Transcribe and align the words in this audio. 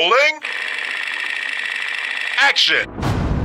Rolling. 0.00 0.40
Action. 2.40 2.88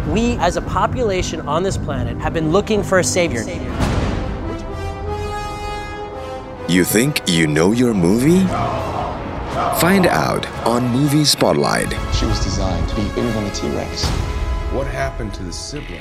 We, 0.09 0.37
as 0.37 0.55
a 0.55 0.61
population 0.61 1.41
on 1.41 1.63
this 1.63 1.75
planet, 1.75 2.17
have 2.19 2.33
been 2.33 2.53
looking 2.53 2.81
for 2.81 2.99
a 2.99 3.03
savior. 3.03 3.41
You 6.69 6.85
think 6.85 7.27
you 7.27 7.45
know 7.47 7.73
your 7.73 7.93
movie? 7.93 8.47
Find 9.81 10.07
out 10.07 10.47
on 10.65 10.87
Movie 10.87 11.25
Spotlight. 11.25 11.91
She 12.15 12.25
was 12.25 12.41
designed 12.41 12.87
to 12.87 12.95
be 12.95 13.03
bigger 13.09 13.31
than 13.31 13.45
a 13.47 13.51
T 13.51 13.67
Rex. 13.75 14.05
What 14.71 14.87
happened 14.87 15.33
to 15.33 15.43
the 15.43 15.51
sibling? 15.51 15.99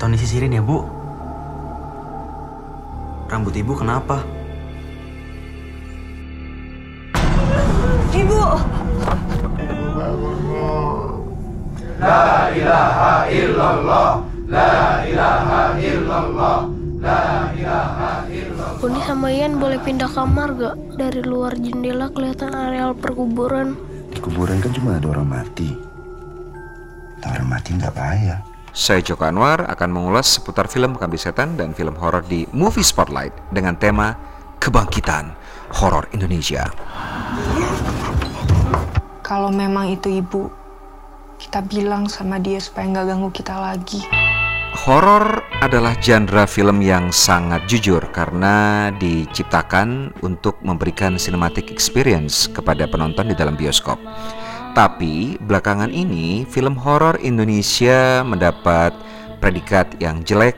Tony 0.00 0.16
sisirin 0.16 0.54
ya, 0.54 0.62
Bu. 0.62 0.95
Rambut 3.36 3.52
Ibu 3.52 3.76
kenapa? 3.76 4.24
Ibu! 8.16 8.42
Boni 18.80 19.00
sama 19.04 19.28
Ian 19.28 19.60
boleh 19.60 19.84
pindah 19.84 20.08
kamar 20.08 20.56
gak? 20.56 20.96
Dari 20.96 21.20
luar 21.20 21.52
jendela 21.60 22.08
kelihatan 22.08 22.56
areal 22.56 22.96
perkuburan. 22.96 23.76
Di 24.16 24.18
kuburan 24.24 24.64
kan 24.64 24.72
cuma 24.72 24.96
ada 24.96 25.12
orang 25.12 25.28
mati. 25.28 25.76
Orang 27.20 27.52
mati 27.52 27.76
nggak 27.76 27.92
bahaya. 27.92 28.45
Saya 28.76 29.00
Joko 29.00 29.24
Anwar 29.24 29.64
akan 29.72 29.88
mengulas 29.88 30.36
seputar 30.36 30.68
film 30.68 30.92
pengabdi 30.92 31.16
setan 31.16 31.56
dan 31.56 31.72
film 31.72 31.96
horor 31.96 32.20
di 32.20 32.44
Movie 32.52 32.84
Spotlight 32.84 33.32
dengan 33.48 33.72
tema 33.72 34.12
Kebangkitan 34.60 35.32
Horor 35.80 36.12
Indonesia. 36.12 36.68
Kalau 39.24 39.48
memang 39.48 39.96
itu 39.96 40.20
ibu, 40.20 40.52
kita 41.40 41.64
bilang 41.64 42.04
sama 42.12 42.36
dia 42.36 42.60
supaya 42.60 42.84
nggak 42.92 43.06
ganggu 43.08 43.30
kita 43.32 43.56
lagi. 43.56 44.04
Horor 44.84 45.40
adalah 45.64 45.96
genre 45.96 46.44
film 46.44 46.84
yang 46.84 47.08
sangat 47.08 47.64
jujur 47.64 48.04
karena 48.12 48.92
diciptakan 48.92 50.12
untuk 50.20 50.60
memberikan 50.60 51.16
cinematic 51.16 51.72
experience 51.72 52.44
kepada 52.44 52.84
penonton 52.84 53.32
di 53.32 53.36
dalam 53.40 53.56
bioskop. 53.56 53.96
Tapi 54.76 55.40
belakangan 55.40 55.88
ini 55.88 56.44
film 56.44 56.76
horor 56.76 57.16
Indonesia 57.24 58.20
mendapat 58.20 58.92
predikat 59.40 59.96
yang 60.04 60.20
jelek 60.20 60.52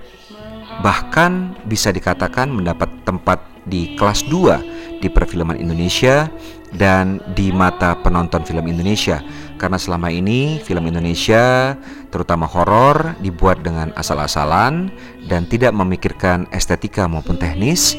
bahkan 0.82 1.54
bisa 1.70 1.94
dikatakan 1.94 2.50
mendapat 2.50 2.90
tempat 3.06 3.38
di 3.62 3.94
kelas 3.94 4.26
2 4.26 4.98
di 4.98 5.06
perfilman 5.06 5.54
Indonesia 5.54 6.26
dan 6.74 7.22
di 7.38 7.54
mata 7.54 7.94
penonton 8.02 8.42
film 8.42 8.66
Indonesia 8.66 9.22
karena 9.54 9.78
selama 9.78 10.10
ini 10.10 10.58
film 10.66 10.90
Indonesia 10.90 11.78
terutama 12.10 12.50
horor 12.50 13.14
dibuat 13.22 13.62
dengan 13.62 13.94
asal-asalan 13.94 14.90
dan 15.30 15.46
tidak 15.46 15.70
memikirkan 15.70 16.50
estetika 16.50 17.06
maupun 17.06 17.38
teknis 17.38 17.94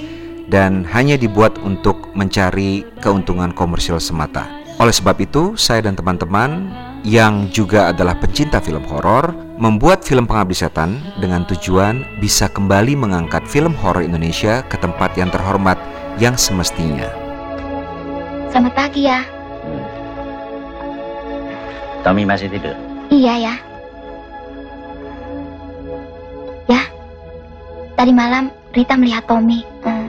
dan 0.51 0.83
hanya 0.91 1.15
dibuat 1.15 1.55
untuk 1.63 2.11
mencari 2.11 2.83
keuntungan 2.99 3.55
komersial 3.55 4.03
semata. 4.03 4.58
Oleh 4.79 4.95
sebab 4.95 5.19
itu, 5.19 5.59
saya 5.59 5.83
dan 5.83 5.99
teman-teman 5.99 6.71
yang 7.03 7.51
juga 7.51 7.91
adalah 7.91 8.15
pencinta 8.15 8.63
film 8.63 8.79
horor 8.87 9.35
membuat 9.59 10.07
film 10.07 10.23
Pengabdi 10.23 10.55
Setan 10.55 11.03
dengan 11.19 11.43
tujuan 11.51 12.07
bisa 12.23 12.47
kembali 12.47 12.95
mengangkat 12.95 13.43
film 13.43 13.75
horor 13.75 13.99
Indonesia 13.99 14.63
ke 14.71 14.79
tempat 14.79 15.19
yang 15.19 15.27
terhormat 15.27 15.75
yang 16.15 16.39
semestinya. 16.39 17.11
Selamat 18.55 18.71
pagi 18.71 19.03
ya. 19.03 19.19
Tommy 21.99 22.23
masih 22.23 22.47
tidur. 22.47 22.75
Iya 23.11 23.51
ya. 23.51 23.55
Ya. 26.71 26.81
Tadi 27.99 28.15
malam 28.15 28.47
Rita 28.71 28.95
melihat 28.95 29.27
Tommy. 29.27 29.59
Hmm, 29.83 30.07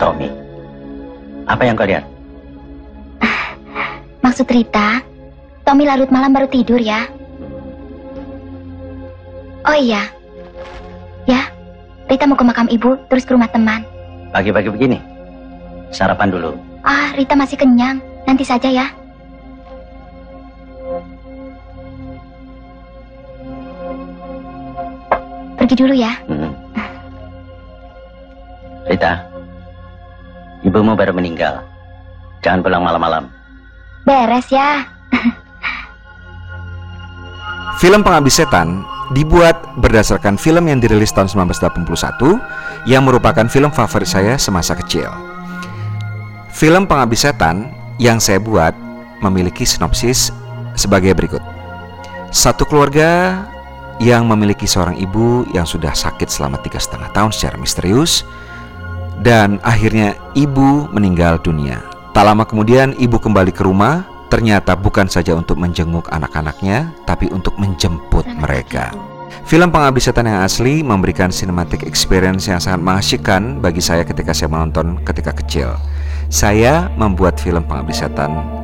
Tommy. 0.00 0.41
Apa 1.46 1.62
yang 1.66 1.74
kau 1.74 1.88
lihat? 1.88 2.04
maksud 4.24 4.46
Rita, 4.46 5.02
Tommy 5.62 5.86
larut 5.86 6.10
malam 6.10 6.34
baru 6.34 6.46
tidur 6.50 6.78
ya. 6.78 7.06
Oh 9.62 9.78
iya. 9.78 10.10
Ya. 11.26 11.46
Rita 12.10 12.26
mau 12.26 12.34
ke 12.34 12.44
makam 12.44 12.66
ibu, 12.66 12.98
terus 13.06 13.22
ke 13.22 13.32
rumah 13.32 13.48
teman. 13.48 13.86
Pagi-pagi 14.34 14.68
begini. 14.74 14.98
Sarapan 15.94 16.34
dulu. 16.34 16.58
Ah, 16.82 17.14
Rita 17.14 17.38
masih 17.38 17.54
kenyang. 17.54 18.02
Nanti 18.26 18.42
saja 18.42 18.66
ya. 18.66 18.86
Pergi 25.62 25.74
dulu 25.78 25.94
ya. 25.94 26.12
Hmm. 26.26 26.50
Rita, 28.82 29.24
ibumu 30.62 30.94
baru 30.94 31.14
meninggal. 31.14 31.62
Jangan 32.42 32.62
pulang 32.62 32.82
malam-malam. 32.82 33.30
Beres 34.02 34.50
ya. 34.50 34.82
Film 37.82 38.02
Pengabdi 38.02 38.30
Setan 38.30 38.86
dibuat 39.14 39.58
berdasarkan 39.78 40.38
film 40.38 40.70
yang 40.70 40.78
dirilis 40.78 41.10
tahun 41.10 41.30
1981 41.30 42.86
yang 42.86 43.02
merupakan 43.06 43.46
film 43.46 43.70
favorit 43.74 44.10
saya 44.10 44.34
semasa 44.38 44.74
kecil. 44.78 45.10
Film 46.50 46.86
Pengabdi 46.86 47.18
Setan 47.18 47.70
yang 47.98 48.22
saya 48.22 48.38
buat 48.38 48.74
memiliki 49.22 49.62
sinopsis 49.66 50.34
sebagai 50.74 51.14
berikut. 51.14 51.42
Satu 52.30 52.66
keluarga 52.66 53.42
yang 54.02 54.26
memiliki 54.26 54.66
seorang 54.66 54.98
ibu 54.98 55.46
yang 55.54 55.68
sudah 55.68 55.94
sakit 55.94 56.26
selama 56.26 56.58
tiga 56.58 56.82
setengah 56.82 57.12
tahun 57.14 57.30
secara 57.30 57.54
misterius 57.60 58.26
dan 59.22 59.62
akhirnya 59.62 60.18
ibu 60.34 60.90
meninggal 60.90 61.38
dunia. 61.38 61.78
Tak 62.12 62.26
lama 62.26 62.44
kemudian 62.44 62.92
ibu 62.98 63.16
kembali 63.16 63.54
ke 63.54 63.64
rumah 63.64 64.04
ternyata 64.28 64.76
bukan 64.76 65.08
saja 65.08 65.32
untuk 65.32 65.56
menjenguk 65.56 66.10
anak-anaknya 66.12 66.92
tapi 67.08 67.30
untuk 67.30 67.56
menjemput 67.56 68.26
mereka. 68.36 68.92
Film 69.48 69.72
Pengabdi 69.72 70.02
Setan 70.02 70.28
yang 70.28 70.44
asli 70.44 70.84
memberikan 70.84 71.32
cinematic 71.32 71.88
experience 71.88 72.46
yang 72.46 72.60
sangat 72.60 72.84
mengasyikkan 72.84 73.64
bagi 73.64 73.80
saya 73.80 74.04
ketika 74.04 74.36
saya 74.36 74.52
menonton 74.52 75.00
ketika 75.08 75.32
kecil. 75.32 75.72
Saya 76.28 76.92
membuat 77.00 77.40
film 77.40 77.64
Pengabdi 77.64 77.96
Setan 77.96 78.61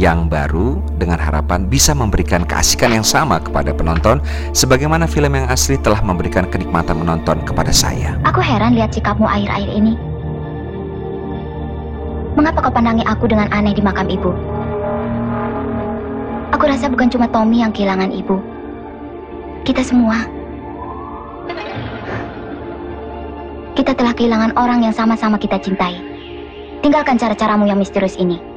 yang 0.00 0.32
baru 0.32 0.80
dengan 0.96 1.20
harapan 1.20 1.68
bisa 1.68 1.92
memberikan 1.92 2.48
keasikan 2.48 2.96
yang 2.96 3.04
sama 3.04 3.36
kepada 3.36 3.76
penonton 3.76 4.24
sebagaimana 4.56 5.04
film 5.04 5.36
yang 5.36 5.44
asli 5.52 5.76
telah 5.76 6.00
memberikan 6.00 6.48
kenikmatan 6.48 7.04
menonton 7.04 7.44
kepada 7.44 7.68
saya. 7.68 8.16
Aku 8.24 8.40
heran 8.40 8.72
lihat 8.72 8.96
sikapmu 8.96 9.28
akhir-akhir 9.28 9.68
ini. 9.68 10.00
Mengapa 12.32 12.64
kau 12.64 12.72
pandangi 12.72 13.04
aku 13.04 13.28
dengan 13.28 13.52
aneh 13.52 13.76
di 13.76 13.84
makam 13.84 14.08
ibu? 14.08 14.32
Aku 16.56 16.64
rasa 16.64 16.88
bukan 16.88 17.12
cuma 17.12 17.28
Tommy 17.28 17.60
yang 17.60 17.68
kehilangan 17.68 18.08
ibu. 18.08 18.40
Kita 19.68 19.84
semua. 19.84 20.24
Kita 23.76 23.92
telah 23.92 24.16
kehilangan 24.16 24.56
orang 24.56 24.80
yang 24.80 24.96
sama-sama 24.96 25.36
kita 25.36 25.60
cintai. 25.60 26.00
Tinggalkan 26.80 27.20
cara-caramu 27.20 27.68
yang 27.68 27.76
misterius 27.76 28.16
ini. 28.16 28.49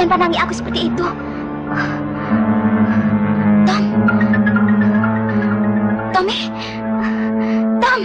Jangan 0.00 0.16
pandangi 0.16 0.38
aku 0.40 0.54
seperti 0.56 0.80
itu. 0.88 1.06
Tom? 3.68 3.84
Tommy? 6.16 6.38
Tom? 7.84 8.00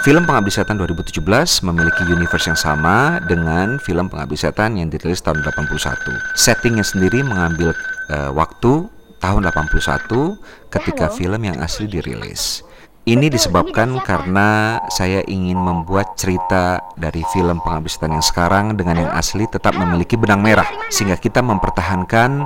Film 0.00 0.24
Pengabdi 0.24 0.48
Setan 0.48 0.80
2017 0.80 1.20
memiliki 1.68 2.00
universe 2.08 2.48
yang 2.48 2.56
sama 2.56 3.20
dengan 3.28 3.76
film 3.76 4.08
Pengabdi 4.08 4.40
Setan 4.40 4.80
yang 4.80 4.88
dirilis 4.88 5.20
tahun 5.20 5.44
81. 5.44 6.16
Settingnya 6.32 6.80
sendiri 6.80 7.20
mengambil 7.20 7.76
uh, 8.08 8.32
waktu 8.32 8.88
tahun 9.20 9.52
81 9.52 10.72
ketika 10.72 11.12
film 11.12 11.44
yang 11.44 11.60
asli 11.60 11.84
dirilis. 11.84 12.64
Ini 13.08 13.32
disebabkan 13.32 14.04
karena 14.04 14.76
saya 14.92 15.24
ingin 15.24 15.56
membuat 15.56 16.12
cerita 16.20 16.76
dari 16.92 17.24
film 17.32 17.56
Pengabdi 17.64 17.88
Setan 17.88 18.12
yang 18.12 18.20
sekarang 18.20 18.76
dengan 18.76 19.00
yang 19.00 19.08
asli 19.16 19.48
tetap 19.48 19.72
memiliki 19.80 20.12
benang 20.20 20.44
merah 20.44 20.68
sehingga 20.92 21.16
kita 21.16 21.40
mempertahankan 21.40 22.44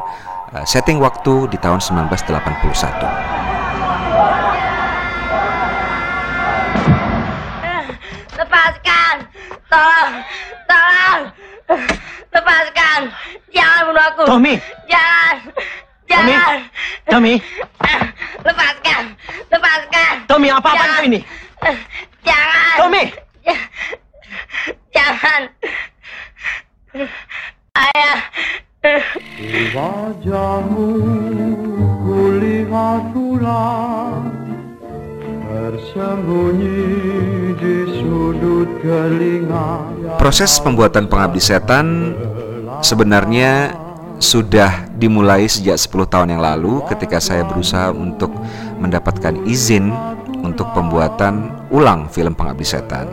uh, 0.54 0.62
setting 0.62 1.02
waktu 1.02 1.50
di 1.50 1.58
tahun 1.58 1.82
1981. 1.82 2.54
Lepaskan 2.62 3.02
Lepaskan! 8.38 9.16
Tolong! 9.66 10.14
Tolong! 10.70 11.20
Lepaskan! 12.38 13.00
Jangan 13.50 13.80
bunuh 13.90 14.04
aku! 14.14 14.22
Tommy! 14.30 14.54
Jangan! 14.86 15.36
Jangan! 16.10 16.58
Tommy! 17.08 17.34
Lepaskan! 18.42 19.02
Lepaskan! 19.50 20.14
Tommy, 20.26 20.48
apa-apaan 20.50 20.76
Jangan. 20.76 20.98
kau 20.98 21.06
ini? 21.06 21.20
Jangan! 22.22 22.74
Tommy! 22.78 23.04
Jangan! 24.92 25.42
Ayah! 27.72 28.18
Wajahmu 29.72 30.88
kulihat 32.02 33.02
bulan 33.14 34.26
Tersembunyi 35.46 36.82
di 37.62 37.76
sudut 38.02 38.66
telinga 38.82 39.86
Proses 40.18 40.58
pembuatan 40.58 41.06
pengabdi 41.06 41.38
setan 41.38 42.18
sebenarnya 42.82 43.70
sudah 44.18 44.91
dimulai 45.02 45.50
sejak 45.50 45.74
10 45.74 46.06
tahun 46.06 46.28
yang 46.38 46.42
lalu 46.46 46.86
ketika 46.86 47.18
saya 47.18 47.42
berusaha 47.42 47.90
untuk 47.90 48.30
mendapatkan 48.78 49.34
izin 49.50 49.90
untuk 50.46 50.70
pembuatan 50.70 51.50
ulang 51.74 52.06
film 52.06 52.38
Pengabdi 52.38 52.62
Setan. 52.62 53.10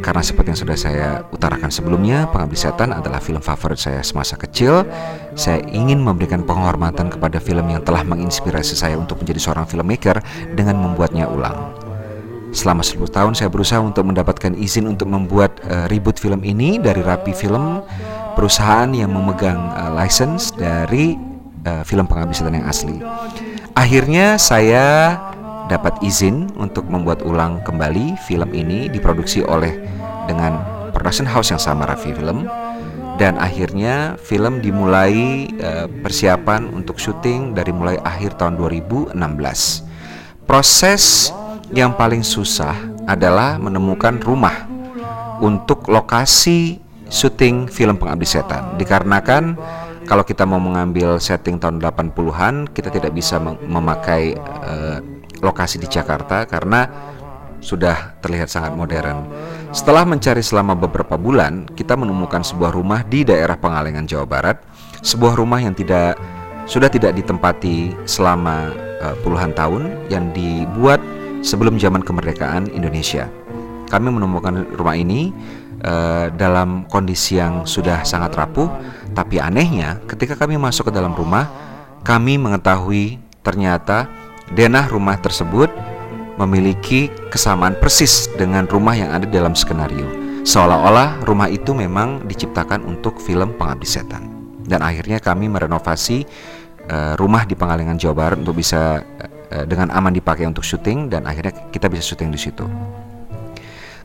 Karena 0.00 0.24
seperti 0.24 0.56
yang 0.56 0.60
sudah 0.64 0.76
saya 0.80 1.08
utarakan 1.28 1.68
sebelumnya, 1.68 2.24
Pengabdi 2.32 2.56
Setan 2.56 2.96
adalah 2.96 3.20
film 3.20 3.44
favorit 3.44 3.76
saya 3.76 4.00
semasa 4.00 4.40
kecil. 4.40 4.88
Saya 5.36 5.60
ingin 5.68 6.00
memberikan 6.00 6.40
penghormatan 6.40 7.12
kepada 7.12 7.36
film 7.36 7.68
yang 7.68 7.84
telah 7.84 8.00
menginspirasi 8.00 8.72
saya 8.72 8.96
untuk 8.96 9.20
menjadi 9.20 9.40
seorang 9.44 9.68
filmmaker 9.68 10.24
dengan 10.56 10.80
membuatnya 10.80 11.28
ulang. 11.28 11.79
Selama 12.50 12.82
10 12.82 13.14
tahun 13.14 13.32
saya 13.38 13.46
berusaha 13.46 13.78
untuk 13.78 14.10
mendapatkan 14.10 14.58
izin 14.58 14.90
untuk 14.90 15.06
membuat 15.06 15.62
uh, 15.70 15.86
reboot 15.86 16.18
film 16.18 16.42
ini 16.42 16.82
dari 16.82 16.98
Rapi 16.98 17.30
Film, 17.30 17.78
perusahaan 18.34 18.90
yang 18.90 19.14
memegang 19.14 19.70
uh, 19.70 19.94
license 19.94 20.50
dari 20.58 21.14
uh, 21.62 21.86
film 21.86 22.10
Pengabdi 22.10 22.34
Setan 22.34 22.58
yang 22.58 22.66
asli. 22.66 22.98
Akhirnya 23.78 24.34
saya 24.34 25.14
dapat 25.70 26.02
izin 26.02 26.50
untuk 26.58 26.90
membuat 26.90 27.22
ulang 27.22 27.62
kembali 27.62 28.18
film 28.26 28.50
ini 28.50 28.90
diproduksi 28.90 29.46
oleh 29.46 29.78
dengan 30.26 30.58
production 30.90 31.30
house 31.30 31.54
yang 31.54 31.62
sama 31.62 31.86
Rafi 31.86 32.10
Film 32.10 32.50
dan 33.14 33.38
akhirnya 33.38 34.18
film 34.18 34.58
dimulai 34.58 35.46
uh, 35.62 35.86
persiapan 35.86 36.66
untuk 36.74 36.98
syuting 36.98 37.54
dari 37.54 37.70
mulai 37.70 37.94
akhir 38.02 38.42
tahun 38.42 38.58
2016. 38.58 39.14
Proses 40.50 41.30
yang 41.70 41.94
paling 41.94 42.26
susah 42.26 42.74
adalah 43.06 43.58
menemukan 43.58 44.18
rumah 44.18 44.66
untuk 45.38 45.86
lokasi 45.86 46.82
syuting 47.10 47.66
film 47.70 47.98
Pengabdi 47.98 48.26
Setan 48.26 48.78
dikarenakan 48.78 49.58
kalau 50.06 50.26
kita 50.26 50.42
mau 50.42 50.58
mengambil 50.58 51.22
setting 51.22 51.58
tahun 51.62 51.78
80-an 51.78 52.70
kita 52.74 52.90
tidak 52.90 53.14
bisa 53.14 53.38
mem- 53.38 53.58
memakai 53.66 54.34
uh, 54.38 54.98
lokasi 55.40 55.78
di 55.78 55.86
Jakarta 55.86 56.44
karena 56.44 56.86
sudah 57.60 58.16
terlihat 58.24 58.48
sangat 58.48 58.72
modern. 58.72 59.28
Setelah 59.70 60.08
mencari 60.08 60.40
selama 60.40 60.72
beberapa 60.72 61.20
bulan, 61.20 61.68
kita 61.76 61.92
menemukan 61.92 62.40
sebuah 62.40 62.72
rumah 62.72 63.04
di 63.04 63.20
daerah 63.20 63.54
Pengalengan, 63.60 64.08
Jawa 64.08 64.24
Barat, 64.24 64.64
sebuah 65.04 65.36
rumah 65.36 65.60
yang 65.60 65.76
tidak 65.76 66.16
sudah 66.64 66.88
tidak 66.88 67.12
ditempati 67.20 67.92
selama 68.08 68.72
uh, 69.04 69.14
puluhan 69.20 69.52
tahun 69.52 70.08
yang 70.08 70.32
dibuat 70.32 71.19
sebelum 71.40 71.76
zaman 71.80 72.04
kemerdekaan 72.04 72.72
Indonesia. 72.72 73.28
Kami 73.90 74.06
menemukan 74.06 74.70
rumah 74.76 74.94
ini 74.94 75.34
uh, 75.82 76.30
dalam 76.34 76.86
kondisi 76.86 77.40
yang 77.42 77.66
sudah 77.66 78.06
sangat 78.06 78.38
rapuh, 78.38 78.70
tapi 79.12 79.42
anehnya 79.42 79.98
ketika 80.06 80.38
kami 80.38 80.54
masuk 80.60 80.88
ke 80.88 80.92
dalam 80.94 81.12
rumah, 81.12 81.50
kami 82.06 82.38
mengetahui 82.38 83.18
ternyata 83.42 84.06
denah 84.54 84.86
rumah 84.86 85.18
tersebut 85.18 85.68
memiliki 86.40 87.12
kesamaan 87.28 87.76
persis 87.76 88.30
dengan 88.38 88.64
rumah 88.64 88.96
yang 88.96 89.12
ada 89.12 89.28
dalam 89.28 89.52
skenario. 89.52 90.08
Seolah-olah 90.40 91.20
rumah 91.28 91.52
itu 91.52 91.76
memang 91.76 92.24
diciptakan 92.24 92.80
untuk 92.88 93.20
film 93.20 93.52
Pengabdi 93.60 93.84
Setan. 93.84 94.24
Dan 94.64 94.80
akhirnya 94.80 95.20
kami 95.20 95.52
merenovasi 95.52 96.24
uh, 96.88 97.12
rumah 97.20 97.44
di 97.44 97.52
Pengalengan 97.52 98.00
Jawa 98.00 98.14
Barat 98.16 98.38
untuk 98.40 98.56
bisa 98.56 99.04
uh, 99.04 99.39
dengan 99.66 99.90
aman 99.90 100.14
dipakai 100.14 100.46
untuk 100.46 100.62
syuting 100.62 101.10
dan 101.10 101.26
akhirnya 101.26 101.70
kita 101.74 101.90
bisa 101.90 102.06
syuting 102.06 102.30
di 102.30 102.38
situ. 102.38 102.64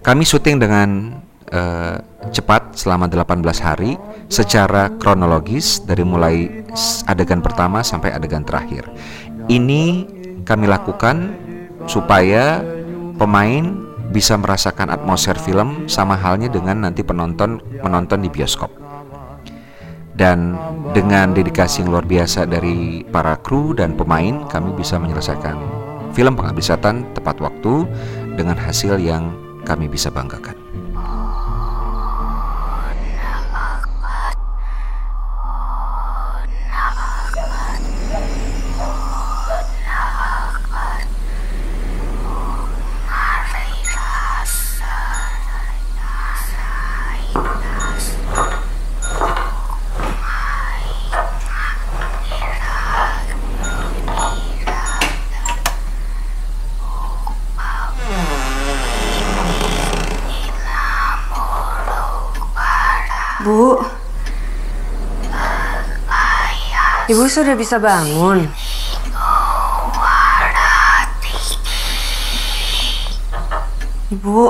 Kami 0.05 0.21
syuting 0.21 0.61
dengan 0.61 1.17
uh, 1.49 1.97
cepat 2.29 2.77
selama 2.77 3.09
18 3.09 3.41
hari 3.61 3.97
secara 4.29 4.93
kronologis 5.01 5.81
dari 5.81 6.05
mulai 6.05 6.65
adegan 7.09 7.41
pertama 7.41 7.81
sampai 7.81 8.13
adegan 8.13 8.45
terakhir. 8.45 8.85
Ini 9.49 9.83
kami 10.45 10.65
lakukan 10.69 11.33
supaya 11.89 12.61
pemain 13.17 13.81
bisa 14.13 14.37
merasakan 14.37 14.93
atmosfer 14.93 15.37
film 15.41 15.89
sama 15.89 16.13
halnya 16.13 16.53
dengan 16.53 16.85
nanti 16.85 17.01
penonton 17.01 17.61
menonton 17.81 18.21
di 18.21 18.29
bioskop. 18.29 18.84
Dan 20.15 20.55
dengan 20.95 21.35
dedikasi 21.35 21.83
yang 21.83 21.91
luar 21.91 22.07
biasa 22.07 22.47
dari 22.47 23.03
para 23.03 23.35
kru 23.43 23.75
dan 23.75 23.99
pemain, 23.99 24.47
kami 24.47 24.71
bisa 24.71 24.95
menyelesaikan 24.95 25.59
film 26.15 26.39
Pengabdi 26.39 26.63
Setan 26.63 27.03
tepat 27.11 27.43
waktu 27.43 27.83
dengan 28.39 28.55
hasil 28.55 28.95
yang 28.95 29.35
kami 29.67 29.91
bisa 29.91 30.07
banggakan. 30.07 30.55
Ibu 67.05 67.29
sudah 67.29 67.53
bisa 67.53 67.77
bangun. 67.77 68.49
Ibu. 74.09 74.41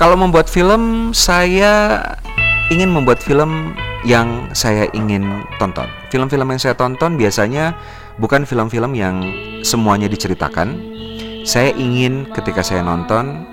Kalau 0.00 0.16
membuat 0.16 0.48
film, 0.48 1.12
saya 1.12 2.00
ingin 2.72 2.88
membuat 2.88 3.20
film 3.20 3.76
yang 4.08 4.48
saya 4.56 4.88
ingin 4.96 5.44
tonton. 5.60 5.84
Film-film 6.08 6.48
yang 6.48 6.60
saya 6.60 6.72
tonton 6.72 7.20
biasanya 7.20 7.76
bukan 8.16 8.48
film-film 8.48 8.96
yang 8.96 9.20
semuanya 9.60 10.08
diceritakan. 10.08 10.80
Saya 11.44 11.76
ingin 11.76 12.32
ketika 12.32 12.64
saya 12.64 12.80
nonton 12.80 13.44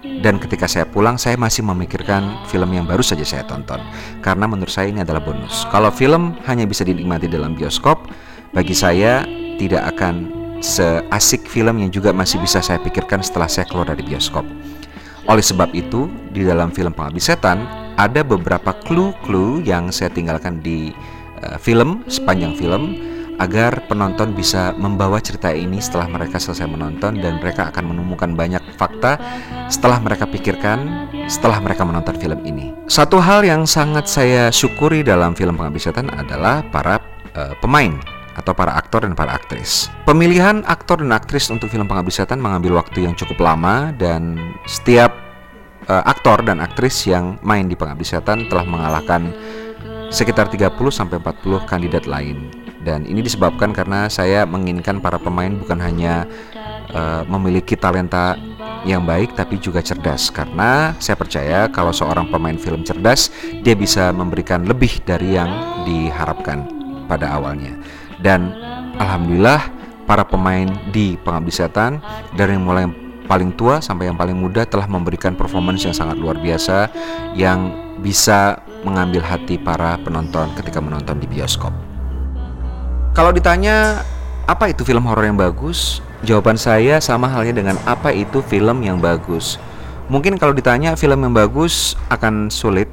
dan 0.00 0.40
ketika 0.40 0.64
saya 0.64 0.88
pulang 0.88 1.20
saya 1.20 1.36
masih 1.36 1.60
memikirkan 1.60 2.44
film 2.48 2.72
yang 2.72 2.88
baru 2.88 3.04
saja 3.04 3.24
saya 3.24 3.44
tonton 3.44 3.80
karena 4.24 4.48
menurut 4.48 4.72
saya 4.72 4.88
ini 4.88 5.04
adalah 5.04 5.20
bonus. 5.20 5.68
Kalau 5.68 5.92
film 5.92 6.40
hanya 6.48 6.64
bisa 6.64 6.84
dinikmati 6.84 7.28
dalam 7.28 7.52
bioskop, 7.52 8.08
bagi 8.56 8.72
saya 8.72 9.24
tidak 9.60 9.92
akan 9.96 10.32
seasik 10.60 11.44
film 11.48 11.80
yang 11.80 11.92
juga 11.92 12.12
masih 12.12 12.40
bisa 12.40 12.64
saya 12.64 12.80
pikirkan 12.80 13.20
setelah 13.20 13.48
saya 13.48 13.68
keluar 13.68 13.92
dari 13.92 14.04
bioskop. 14.04 14.44
Oleh 15.28 15.44
sebab 15.44 15.70
itu, 15.76 16.08
di 16.32 16.42
dalam 16.48 16.72
film 16.72 16.96
Pengabdi 16.96 17.20
Setan 17.20 17.62
ada 18.00 18.24
beberapa 18.24 18.72
clue-clue 18.72 19.60
yang 19.68 19.92
saya 19.92 20.08
tinggalkan 20.08 20.64
di 20.64 20.96
uh, 21.44 21.60
film 21.60 22.02
sepanjang 22.08 22.56
film 22.56 22.96
agar 23.40 23.88
penonton 23.88 24.36
bisa 24.36 24.76
membawa 24.76 25.16
cerita 25.16 25.48
ini 25.48 25.80
setelah 25.80 26.12
mereka 26.12 26.36
selesai 26.36 26.68
menonton 26.68 27.16
dan 27.24 27.40
mereka 27.40 27.72
akan 27.72 27.96
menemukan 27.96 28.36
banyak 28.36 28.60
fakta 28.76 29.16
setelah 29.72 29.96
mereka 29.96 30.28
pikirkan 30.28 31.08
setelah 31.24 31.56
mereka 31.64 31.88
menonton 31.88 32.20
film 32.20 32.44
ini. 32.44 32.76
Satu 32.84 33.16
hal 33.16 33.40
yang 33.42 33.64
sangat 33.64 34.06
saya 34.12 34.52
syukuri 34.52 35.00
dalam 35.00 35.32
film 35.32 35.56
Pengabdi 35.56 35.80
adalah 36.12 36.60
para 36.68 37.00
uh, 37.32 37.56
pemain 37.64 37.96
atau 38.36 38.52
para 38.52 38.76
aktor 38.76 39.08
dan 39.08 39.16
para 39.16 39.32
aktris. 39.32 39.88
Pemilihan 40.04 40.60
aktor 40.68 41.00
dan 41.00 41.16
aktris 41.16 41.48
untuk 41.48 41.72
film 41.72 41.88
Pengabdi 41.88 42.12
mengambil 42.36 42.76
waktu 42.76 43.08
yang 43.08 43.16
cukup 43.16 43.40
lama 43.40 43.90
dan 43.96 44.36
setiap 44.68 45.16
uh, 45.88 46.04
aktor 46.04 46.44
dan 46.44 46.60
aktris 46.60 47.08
yang 47.08 47.40
main 47.40 47.64
di 47.64 47.74
Pengabdi 47.74 48.04
telah 48.52 48.66
mengalahkan 48.68 49.32
sekitar 50.10 50.50
30 50.50 50.74
sampai 50.90 51.22
40 51.22 51.70
kandidat 51.70 52.04
lain. 52.04 52.50
Dan 52.80 53.04
ini 53.04 53.20
disebabkan 53.20 53.76
karena 53.76 54.08
saya 54.08 54.48
menginginkan 54.48 55.04
para 55.04 55.20
pemain 55.20 55.52
bukan 55.52 55.76
hanya 55.80 56.24
uh, 56.94 57.22
memiliki 57.28 57.76
talenta 57.76 58.36
yang 58.88 59.04
baik 59.04 59.36
tapi 59.36 59.60
juga 59.60 59.84
cerdas 59.84 60.32
karena 60.32 60.96
saya 60.96 61.12
percaya 61.12 61.68
kalau 61.68 61.92
seorang 61.92 62.32
pemain 62.32 62.56
film 62.56 62.80
cerdas 62.80 63.28
dia 63.60 63.76
bisa 63.76 64.08
memberikan 64.08 64.64
lebih 64.64 65.04
dari 65.04 65.36
yang 65.36 65.52
diharapkan 65.84 66.64
pada 67.04 67.36
awalnya 67.36 67.76
dan 68.24 68.56
alhamdulillah 68.96 69.60
para 70.08 70.24
pemain 70.24 70.66
di 70.90 71.20
Pengabdi 71.20 71.52
Setan 71.52 72.00
dari 72.32 72.56
yang 72.56 72.64
mulai 72.64 72.88
paling 73.30 73.54
tua 73.54 73.78
sampai 73.78 74.10
yang 74.10 74.18
paling 74.18 74.34
muda 74.34 74.66
telah 74.66 74.88
memberikan 74.90 75.38
performance 75.38 75.86
yang 75.86 75.94
sangat 75.94 76.18
luar 76.18 76.40
biasa 76.40 76.90
yang 77.36 77.70
bisa 78.00 78.58
mengambil 78.82 79.22
hati 79.22 79.60
para 79.60 80.00
penonton 80.00 80.50
ketika 80.56 80.80
menonton 80.82 81.20
di 81.20 81.28
bioskop. 81.30 81.89
Kalau 83.10 83.34
ditanya 83.34 84.06
apa 84.46 84.70
itu 84.70 84.86
film 84.86 85.02
horor 85.02 85.26
yang 85.26 85.34
bagus? 85.34 85.98
Jawaban 86.22 86.54
saya 86.54 87.02
sama 87.02 87.26
halnya 87.26 87.58
dengan 87.58 87.76
apa 87.82 88.14
itu 88.14 88.38
film 88.46 88.86
yang 88.86 89.02
bagus. 89.02 89.58
Mungkin 90.06 90.38
kalau 90.38 90.54
ditanya 90.54 90.94
film 90.94 91.26
yang 91.26 91.34
bagus 91.34 91.98
akan 92.06 92.50
sulit. 92.50 92.86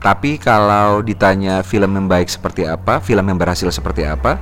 Tapi 0.00 0.40
kalau 0.40 1.04
ditanya 1.04 1.60
film 1.60 1.92
yang 1.94 2.08
baik 2.08 2.26
seperti 2.26 2.64
apa, 2.64 2.98
film 3.04 3.20
yang 3.20 3.36
berhasil 3.36 3.68
seperti 3.68 4.08
apa, 4.08 4.40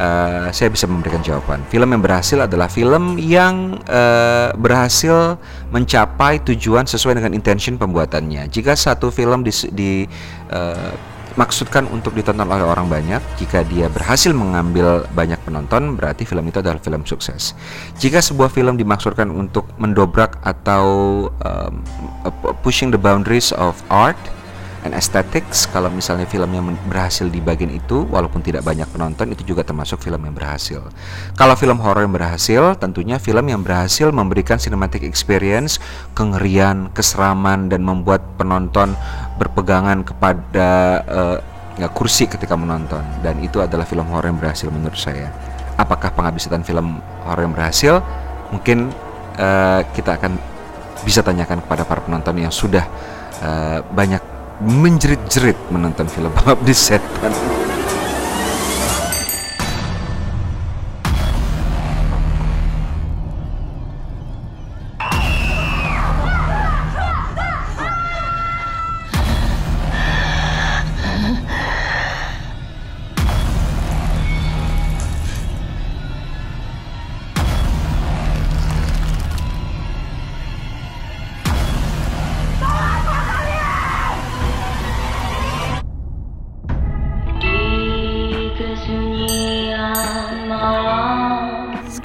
uh, 0.00 0.48
saya 0.48 0.72
bisa 0.72 0.88
memberikan 0.88 1.20
jawaban. 1.20 1.60
Film 1.68 1.92
yang 1.92 2.00
berhasil 2.00 2.40
adalah 2.40 2.72
film 2.72 3.20
yang 3.20 3.76
uh, 3.84 4.54
berhasil 4.56 5.36
mencapai 5.68 6.40
tujuan 6.46 6.88
sesuai 6.88 7.20
dengan 7.20 7.36
intention 7.36 7.76
pembuatannya. 7.76 8.48
Jika 8.48 8.72
satu 8.72 9.12
film 9.12 9.44
di, 9.44 9.52
di 9.74 9.92
uh, 10.48 10.90
maksudkan 11.38 11.86
untuk 11.94 12.18
ditonton 12.18 12.50
oleh 12.50 12.66
orang 12.66 12.90
banyak, 12.90 13.22
jika 13.38 13.62
dia 13.62 13.86
berhasil 13.86 14.34
mengambil 14.34 15.06
banyak 15.14 15.38
penonton, 15.46 15.94
berarti 15.94 16.26
film 16.26 16.50
itu 16.50 16.58
adalah 16.58 16.82
film 16.82 17.06
sukses. 17.06 17.54
Jika 18.02 18.18
sebuah 18.18 18.50
film 18.50 18.74
dimaksudkan 18.74 19.30
untuk 19.30 19.70
mendobrak 19.78 20.34
atau 20.42 20.84
um, 21.46 21.78
pushing 22.66 22.90
the 22.90 22.98
boundaries 22.98 23.54
of 23.54 23.78
art 23.86 24.18
and 24.86 24.94
aesthetics, 24.94 25.66
kalau 25.66 25.90
misalnya 25.90 26.28
film 26.28 26.50
yang 26.54 26.66
berhasil 26.86 27.26
di 27.26 27.42
bagian 27.42 27.74
itu, 27.74 28.06
walaupun 28.06 28.42
tidak 28.44 28.62
banyak 28.62 28.86
penonton, 28.90 29.34
itu 29.34 29.42
juga 29.54 29.66
termasuk 29.66 29.98
film 29.98 30.22
yang 30.22 30.34
berhasil. 30.34 30.80
Kalau 31.34 31.54
film 31.58 31.82
horor 31.82 32.06
yang 32.06 32.14
berhasil, 32.14 32.78
tentunya 32.78 33.18
film 33.18 33.50
yang 33.50 33.62
berhasil 33.66 34.10
memberikan 34.14 34.60
cinematic 34.60 35.02
experience, 35.02 35.82
kengerian, 36.14 36.90
keseraman, 36.94 37.66
dan 37.66 37.82
membuat 37.82 38.22
penonton 38.38 38.94
berpegangan 39.38 40.06
kepada 40.06 40.68
uh, 41.06 41.38
kursi 41.94 42.26
ketika 42.26 42.58
menonton 42.58 43.06
dan 43.22 43.38
itu 43.38 43.62
adalah 43.62 43.86
film 43.86 44.10
horor 44.10 44.34
yang 44.34 44.40
berhasil 44.42 44.66
menurut 44.66 44.98
saya. 44.98 45.30
Apakah 45.78 46.10
penghabisan 46.10 46.66
film 46.66 46.98
horor 47.22 47.46
yang 47.46 47.54
berhasil? 47.54 48.02
Mungkin 48.50 48.90
uh, 49.38 49.86
kita 49.94 50.18
akan 50.18 50.34
bisa 51.06 51.22
tanyakan 51.22 51.62
kepada 51.62 51.86
para 51.86 52.02
penonton 52.02 52.34
yang 52.42 52.50
sudah 52.50 52.82
uh, 53.38 53.78
banyak 53.94 54.18
menjerit-jerit 54.58 55.58
menonton 55.70 56.10
film 56.10 56.34
Pengabdi 56.34 56.74
Setan. 56.74 57.57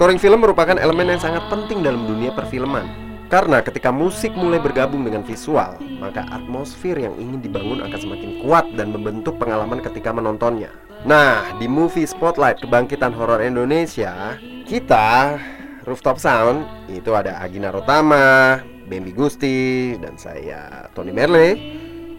Scoring 0.04 0.20
film 0.20 0.44
merupakan 0.44 0.76
elemen 0.76 1.16
yang 1.16 1.22
sangat 1.24 1.48
penting 1.48 1.80
dalam 1.80 2.04
dunia 2.04 2.36
perfilman. 2.36 2.84
Karena 3.32 3.64
ketika 3.64 3.88
musik 3.88 4.36
mulai 4.36 4.60
bergabung 4.60 5.08
dengan 5.08 5.24
visual, 5.24 5.80
maka 5.80 6.28
atmosfer 6.28 7.00
yang 7.00 7.16
ingin 7.16 7.40
dibangun 7.40 7.80
akan 7.80 7.96
semakin 7.96 8.44
kuat 8.44 8.68
dan 8.76 8.92
membentuk 8.92 9.40
pengalaman 9.40 9.80
ketika 9.80 10.12
menontonnya. 10.12 10.76
Nah, 11.08 11.56
di 11.56 11.72
movie 11.72 12.04
Spotlight 12.04 12.60
Kebangkitan 12.60 13.16
Horor 13.16 13.48
Indonesia, 13.48 14.36
kita 14.68 15.40
Rooftop 15.88 16.20
Sound 16.20 16.68
itu 16.92 17.16
ada 17.16 17.40
Agina 17.40 17.72
Rotama, 17.72 18.60
Bambi 18.84 19.16
Gusti, 19.16 19.96
dan 20.04 20.20
saya 20.20 20.92
Tony 20.92 21.16
Merle 21.16 21.56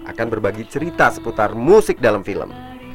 akan 0.08 0.32
berbagi 0.32 0.64
cerita 0.72 1.12
seputar 1.12 1.52
musik 1.52 2.00
dalam 2.00 2.24
film. 2.24 2.48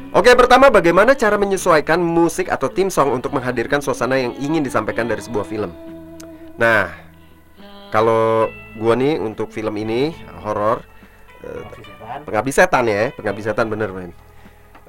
Oke, 0.09 0.33
pertama 0.33 0.73
bagaimana 0.73 1.13
cara 1.13 1.37
menyesuaikan 1.37 2.01
musik 2.01 2.49
atau 2.49 2.65
theme 2.65 2.89
song 2.89 3.13
untuk 3.13 3.29
menghadirkan 3.29 3.77
suasana 3.77 4.17
yang 4.17 4.33
ingin 4.41 4.65
disampaikan 4.65 5.05
dari 5.05 5.21
sebuah 5.21 5.45
film. 5.45 5.69
Nah, 6.57 6.89
kalau 7.93 8.49
gua 8.81 8.97
nih 8.97 9.21
untuk 9.21 9.53
film 9.53 9.77
ini 9.77 10.17
horor 10.41 10.81
uh, 11.45 11.63
pengabdi 12.25 12.49
setan 12.49 12.89
ya, 12.89 13.13
pengabdi 13.13 13.45
setan 13.45 13.69
bener 13.69 13.93
men. 13.93 14.09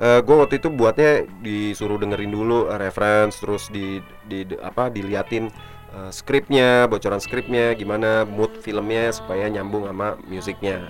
Uh, 0.01 0.25
gue 0.25 0.33
waktu 0.33 0.57
itu 0.57 0.73
buatnya 0.73 1.29
disuruh 1.45 2.01
dengerin 2.01 2.33
dulu 2.33 2.73
uh, 2.73 2.81
reference 2.81 3.45
terus 3.45 3.69
di, 3.69 4.01
di, 4.25 4.49
di 4.49 4.57
apa 4.57 4.89
diliatin 4.89 5.53
uh, 5.93 6.09
skripnya 6.09 6.89
bocoran 6.89 7.21
skripnya 7.21 7.77
gimana 7.77 8.25
mood 8.25 8.49
filmnya 8.65 9.13
supaya 9.13 9.53
nyambung 9.53 9.85
sama 9.85 10.17
musiknya 10.25 10.89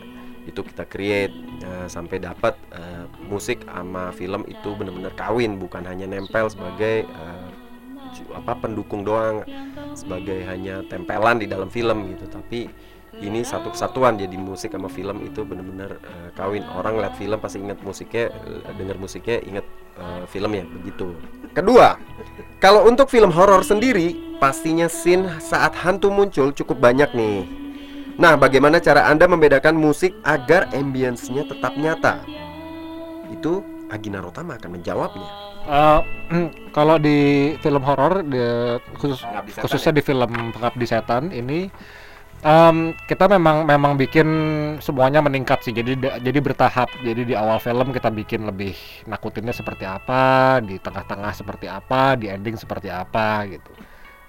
itu 0.48 0.60
kita 0.64 0.84
create 0.88 1.34
uh, 1.64 1.86
sampai 1.88 2.22
dapat 2.22 2.56
uh, 2.72 3.04
musik 3.28 3.60
sama 3.68 4.12
film 4.16 4.44
itu 4.48 4.72
benar-benar 4.72 5.12
kawin. 5.16 5.60
Bukan 5.60 5.84
hanya 5.84 6.08
nempel 6.08 6.48
sebagai 6.48 7.04
uh, 7.10 7.50
apa 8.34 8.58
pendukung 8.58 9.06
doang 9.06 9.46
sebagai 9.94 10.42
hanya 10.48 10.82
tempelan 10.88 11.38
di 11.38 11.46
dalam 11.46 11.68
film 11.68 12.10
gitu. 12.16 12.26
Tapi 12.26 12.70
ini 13.20 13.44
satu 13.44 13.74
kesatuan 13.74 14.16
jadi 14.16 14.32
musik 14.38 14.72
sama 14.72 14.88
film 14.88 15.20
itu 15.26 15.44
benar-benar 15.44 16.00
uh, 16.00 16.28
kawin. 16.32 16.64
Orang 16.72 16.98
lihat 16.98 17.20
film 17.20 17.38
pasti 17.38 17.60
ingat 17.60 17.78
musiknya 17.84 18.32
dengar 18.74 18.96
musiknya 18.96 19.38
ingat 19.44 19.66
uh, 20.00 20.24
filmnya 20.26 20.64
begitu. 20.80 21.12
Kedua 21.52 22.00
kalau 22.58 22.88
untuk 22.88 23.12
film 23.12 23.28
horor 23.30 23.60
sendiri 23.60 24.36
pastinya 24.40 24.88
scene 24.88 25.28
saat 25.36 25.76
hantu 25.76 26.08
muncul 26.08 26.48
cukup 26.56 26.80
banyak 26.80 27.12
nih 27.12 27.44
Nah, 28.16 28.34
bagaimana 28.34 28.82
cara 28.82 29.06
Anda 29.06 29.30
membedakan 29.30 29.76
musik 29.78 30.16
agar 30.26 30.72
ambience-nya 30.72 31.46
tetap 31.46 31.76
nyata? 31.76 32.24
Itu 33.30 33.62
Agina 33.90 34.22
Rotama 34.22 34.56
akan 34.58 34.80
menjawabnya. 34.80 35.28
Uh, 35.68 36.00
kalau 36.72 36.96
di 36.96 37.52
film 37.60 37.82
horor, 37.84 38.24
khusus, 38.96 39.20
khususnya 39.60 39.92
di 39.98 40.02
film 40.02 40.30
Pengabdi 40.56 40.86
Setan 40.88 41.28
ini, 41.34 41.68
um, 42.46 42.96
kita 43.04 43.28
memang 43.28 43.68
memang 43.68 43.98
bikin 44.00 44.28
semuanya 44.80 45.20
meningkat 45.20 45.60
sih. 45.60 45.74
Jadi 45.76 46.00
jadi 46.00 46.38
bertahap. 46.40 46.88
Jadi 47.04 47.28
di 47.28 47.34
awal 47.36 47.60
film 47.60 47.92
kita 47.92 48.08
bikin 48.08 48.48
lebih 48.48 48.72
nakutinnya 49.04 49.52
seperti 49.52 49.84
apa, 49.84 50.58
di 50.64 50.80
tengah-tengah 50.80 51.32
seperti 51.36 51.66
apa, 51.68 52.16
di 52.16 52.32
ending 52.32 52.56
seperti 52.56 52.88
apa 52.88 53.44
gitu. 53.50 53.70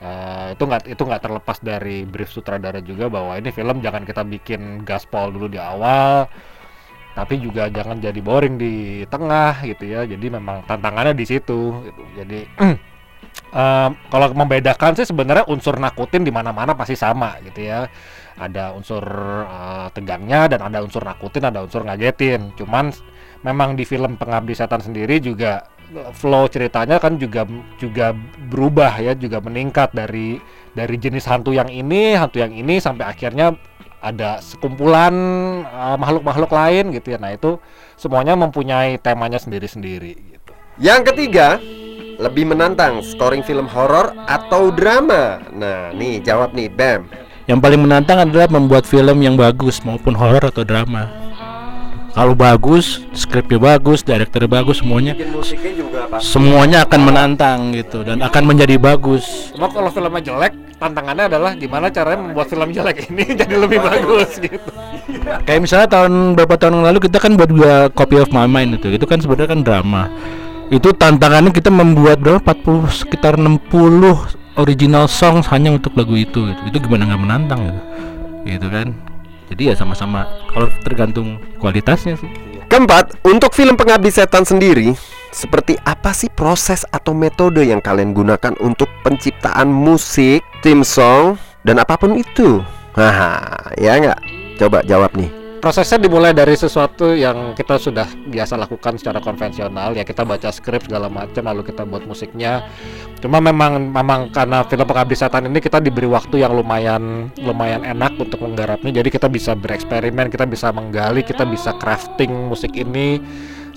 Uh, 0.02 0.58
itu 0.58 0.64
nggak 0.66 0.90
itu 0.90 1.04
nggak 1.06 1.22
terlepas 1.22 1.58
dari 1.62 2.10
brief 2.10 2.34
sutradara 2.34 2.82
juga 2.82 3.06
bahwa 3.06 3.38
ini 3.38 3.54
film 3.54 3.86
jangan 3.86 4.02
kita 4.02 4.26
bikin 4.26 4.82
gaspol 4.82 5.30
dulu 5.30 5.46
di 5.46 5.62
awal 5.62 6.26
tapi 7.12 7.44
juga 7.44 7.68
jangan 7.68 8.00
jadi 8.00 8.20
boring 8.24 8.56
di 8.56 9.04
tengah 9.08 9.60
gitu 9.68 9.84
ya. 9.84 10.08
Jadi 10.08 10.26
memang 10.32 10.64
tantangannya 10.64 11.12
di 11.12 11.26
situ 11.28 11.84
gitu. 11.84 12.02
jadi 12.16 12.40
uh, 13.52 13.90
kalau 14.14 14.32
membedakan 14.32 14.96
sih 14.96 15.08
sebenarnya 15.08 15.48
unsur 15.52 15.76
nakutin 15.76 16.24
di 16.24 16.32
mana-mana 16.32 16.72
pasti 16.76 16.96
sama 16.96 17.36
gitu 17.44 17.68
ya. 17.68 17.88
Ada 18.40 18.72
unsur 18.72 19.04
uh, 19.44 19.92
tegangnya 19.92 20.48
dan 20.48 20.64
ada 20.72 20.80
unsur 20.80 21.04
nakutin 21.04 21.52
ada 21.52 21.60
unsur 21.68 21.84
ngagetin. 21.84 22.56
Cuman 22.56 22.96
memang 23.44 23.76
di 23.76 23.84
film 23.84 24.16
pengabdi 24.16 24.56
setan 24.56 24.80
sendiri 24.80 25.20
juga 25.20 25.68
flow 26.16 26.48
ceritanya 26.48 26.98
kan 26.98 27.20
juga 27.20 27.44
juga 27.78 28.16
berubah 28.48 28.96
ya 29.00 29.14
juga 29.16 29.44
meningkat 29.44 29.92
dari 29.92 30.40
dari 30.72 30.96
jenis 30.96 31.28
hantu 31.28 31.52
yang 31.52 31.68
ini 31.68 32.16
hantu 32.16 32.40
yang 32.40 32.56
ini 32.56 32.80
sampai 32.80 33.08
akhirnya 33.08 33.56
ada 34.02 34.42
sekumpulan 34.42 35.14
makhluk 35.62 36.26
makhluk-makhluk 36.26 36.52
lain 36.52 36.84
gitu 36.96 37.14
ya. 37.14 37.20
Nah 37.22 37.38
itu 37.38 37.62
semuanya 38.00 38.34
mempunyai 38.34 38.98
temanya 38.98 39.38
sendiri-sendiri 39.38 40.14
gitu. 40.18 40.52
yang 40.82 41.06
ketiga 41.06 41.62
lebih 42.18 42.50
menantang 42.50 43.06
scoring 43.06 43.46
film 43.46 43.70
horor 43.70 44.16
atau 44.26 44.74
drama. 44.74 45.38
Nah 45.54 45.94
nih 45.94 46.24
jawab 46.26 46.58
nih 46.58 46.72
Bam. 46.72 47.06
Yang 47.46 47.60
paling 47.62 47.82
menantang 47.84 48.18
adalah 48.22 48.48
membuat 48.50 48.90
film 48.90 49.22
yang 49.22 49.38
bagus 49.38 49.82
maupun 49.86 50.16
horor 50.18 50.50
atau 50.50 50.66
drama 50.66 51.21
kalau 52.12 52.36
bagus, 52.36 53.08
skripnya 53.16 53.56
bagus, 53.56 54.04
direkturnya 54.04 54.52
bagus, 54.52 54.84
semuanya 54.84 55.16
juga 55.16 56.12
semuanya 56.20 56.84
akan 56.84 57.02
menantang 57.08 57.72
gitu 57.72 58.04
dan 58.04 58.20
akan 58.20 58.44
menjadi 58.52 58.76
bagus. 58.76 59.56
Cuma 59.56 59.72
kalau 59.72 59.88
filmnya 59.88 60.20
jelek, 60.20 60.54
tantangannya 60.76 61.32
adalah 61.32 61.52
gimana 61.56 61.88
caranya 61.88 62.20
membuat 62.20 62.52
film 62.52 62.68
jelek 62.76 63.08
ini 63.08 63.24
jadi 63.40 63.56
lebih 63.56 63.80
bagus 63.80 64.44
gitu. 64.44 64.72
Kayak 65.48 65.62
misalnya 65.64 65.88
tahun 65.88 66.36
beberapa 66.36 66.60
tahun 66.60 66.84
lalu 66.84 67.00
kita 67.08 67.18
kan 67.22 67.40
buat 67.40 67.48
juga 67.48 67.88
Copy 67.96 68.16
of 68.20 68.34
My 68.36 68.50
Mind 68.50 68.82
itu. 68.82 68.92
Itu 68.92 69.08
kan 69.08 69.24
sebenarnya 69.24 69.50
kan 69.56 69.62
drama. 69.64 70.04
Itu 70.68 70.92
tantangannya 70.96 71.52
kita 71.56 71.72
membuat 71.72 72.20
berapa 72.20 72.44
40 72.44 72.92
sekitar 73.08 73.40
60 73.40 74.60
original 74.60 75.08
songs 75.08 75.48
hanya 75.52 75.72
untuk 75.72 75.96
lagu 75.96 76.16
itu 76.20 76.48
gitu. 76.48 76.62
Itu 76.68 76.78
gimana 76.84 77.08
nggak 77.08 77.22
menantang 77.24 77.60
gitu. 77.72 77.82
Gitu 78.52 78.68
kan. 78.68 79.11
Jadi 79.52 79.68
ya 79.68 79.76
sama-sama 79.76 80.24
kalau 80.48 80.72
tergantung 80.88 81.36
kualitasnya 81.60 82.16
sih. 82.16 82.32
Keempat, 82.72 83.20
untuk 83.28 83.52
film 83.52 83.76
Pengabdi 83.76 84.08
Setan 84.08 84.48
sendiri, 84.48 84.96
seperti 85.36 85.76
apa 85.84 86.16
sih 86.16 86.32
proses 86.32 86.88
atau 86.88 87.12
metode 87.12 87.68
yang 87.68 87.84
kalian 87.84 88.16
gunakan 88.16 88.56
untuk 88.64 88.88
penciptaan 89.04 89.68
musik, 89.68 90.40
theme 90.64 90.88
song, 90.88 91.36
dan 91.68 91.84
apa 91.84 92.00
pun 92.00 92.16
itu? 92.16 92.64
Haha, 92.96 93.76
ya 93.76 94.00
nggak? 94.00 94.20
Coba 94.56 94.88
jawab 94.88 95.12
nih. 95.20 95.41
Prosesnya 95.62 96.02
dimulai 96.02 96.34
dari 96.34 96.58
sesuatu 96.58 97.14
yang 97.14 97.54
kita 97.54 97.78
sudah 97.78 98.10
biasa 98.34 98.58
lakukan 98.58 98.98
secara 98.98 99.22
konvensional 99.22 99.94
ya 99.94 100.02
kita 100.02 100.26
baca 100.26 100.50
skrip 100.50 100.90
segala 100.90 101.06
macam 101.06 101.46
lalu 101.46 101.62
kita 101.70 101.86
buat 101.86 102.02
musiknya. 102.10 102.66
Cuma 103.22 103.38
memang 103.38 103.94
memang 103.94 104.34
karena 104.34 104.66
film 104.66 104.90
Pengabdi 104.90 105.14
Setan 105.14 105.46
ini 105.46 105.62
kita 105.62 105.78
diberi 105.78 106.10
waktu 106.10 106.42
yang 106.42 106.58
lumayan 106.58 107.30
lumayan 107.38 107.86
enak 107.86 108.18
untuk 108.18 108.42
menggarapnya. 108.42 108.90
Jadi 108.90 109.14
kita 109.14 109.30
bisa 109.30 109.54
bereksperimen, 109.54 110.34
kita 110.34 110.50
bisa 110.50 110.74
menggali, 110.74 111.22
kita 111.22 111.46
bisa 111.46 111.78
crafting 111.78 112.50
musik 112.50 112.74
ini 112.74 113.22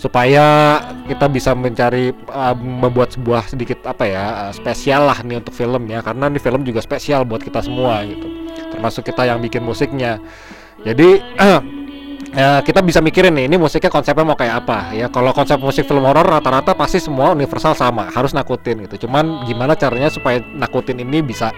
supaya 0.00 0.80
kita 1.04 1.28
bisa 1.28 1.52
mencari 1.52 2.16
uh, 2.32 2.56
membuat 2.56 3.12
sebuah 3.12 3.52
sedikit 3.52 3.84
apa 3.84 4.08
ya 4.08 4.24
uh, 4.48 4.52
spesial 4.56 5.04
lah 5.04 5.20
nih 5.20 5.38
untuk 5.38 5.52
film 5.52 5.84
ya 5.86 6.00
karena 6.00 6.32
ini 6.32 6.40
film 6.40 6.64
juga 6.64 6.80
spesial 6.82 7.28
buat 7.28 7.44
kita 7.44 7.62
semua 7.62 8.02
gitu 8.02 8.26
termasuk 8.74 9.06
kita 9.06 9.22
yang 9.24 9.38
bikin 9.38 9.62
musiknya 9.62 10.18
jadi 10.84 11.08
ya, 12.38 12.60
kita 12.60 12.84
bisa 12.84 13.00
mikirin 13.00 13.32
nih 13.32 13.48
ini 13.48 13.56
musiknya 13.56 13.88
konsepnya 13.88 14.22
mau 14.22 14.36
kayak 14.36 14.64
apa 14.64 14.92
ya. 14.92 15.08
Kalau 15.08 15.32
konsep 15.32 15.56
musik 15.56 15.88
film 15.88 16.04
horor 16.04 16.28
rata-rata 16.28 16.76
pasti 16.76 17.00
semua 17.00 17.32
universal 17.32 17.72
sama 17.72 18.12
harus 18.12 18.36
nakutin 18.36 18.84
gitu. 18.84 19.08
Cuman 19.08 19.48
gimana 19.48 19.72
caranya 19.74 20.12
supaya 20.12 20.44
nakutin 20.44 21.00
ini 21.00 21.24
bisa 21.24 21.50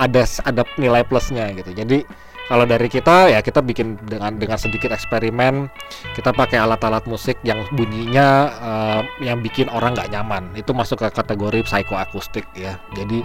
ada 0.00 0.24
ada 0.48 0.64
nilai 0.80 1.04
plusnya 1.04 1.52
gitu. 1.52 1.76
Jadi 1.76 2.00
kalau 2.48 2.66
dari 2.66 2.88
kita 2.90 3.30
ya 3.30 3.40
kita 3.40 3.62
bikin 3.62 3.96
dengan 4.02 4.34
dengan 4.36 4.58
sedikit 4.58 4.90
eksperimen 4.90 5.70
kita 6.18 6.34
pakai 6.34 6.58
alat-alat 6.58 7.06
musik 7.06 7.38
yang 7.46 7.64
bunyinya 7.70 8.28
uh, 8.60 9.00
yang 9.22 9.44
bikin 9.44 9.68
orang 9.68 9.92
nggak 9.92 10.10
nyaman. 10.10 10.48
Itu 10.56 10.72
masuk 10.72 11.04
ke 11.04 11.08
kategori 11.12 11.60
psychoakustik 11.68 12.48
ya. 12.56 12.80
Jadi 12.96 13.20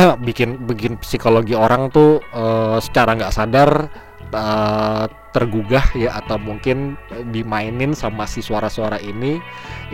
eh, 0.00 0.12
bikin 0.26 0.64
bikin 0.64 0.96
psikologi 0.96 1.52
orang 1.52 1.92
tuh 1.92 2.24
uh, 2.32 2.80
secara 2.80 3.14
nggak 3.20 3.34
sadar 3.36 3.70
uh, 4.32 5.06
tergugah 5.32 5.84
ya 5.94 6.18
atau 6.18 6.40
mungkin 6.40 6.96
dimainin 7.30 7.92
sama 7.92 8.24
si 8.24 8.40
suara-suara 8.40 8.98
ini 8.98 9.38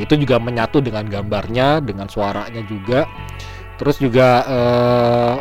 itu 0.00 0.14
juga 0.16 0.38
menyatu 0.38 0.80
dengan 0.80 1.04
gambarnya 1.06 1.82
dengan 1.84 2.06
suaranya 2.08 2.62
juga. 2.64 3.04
Terus 3.74 3.98
juga 3.98 4.46
uh, 4.46 5.36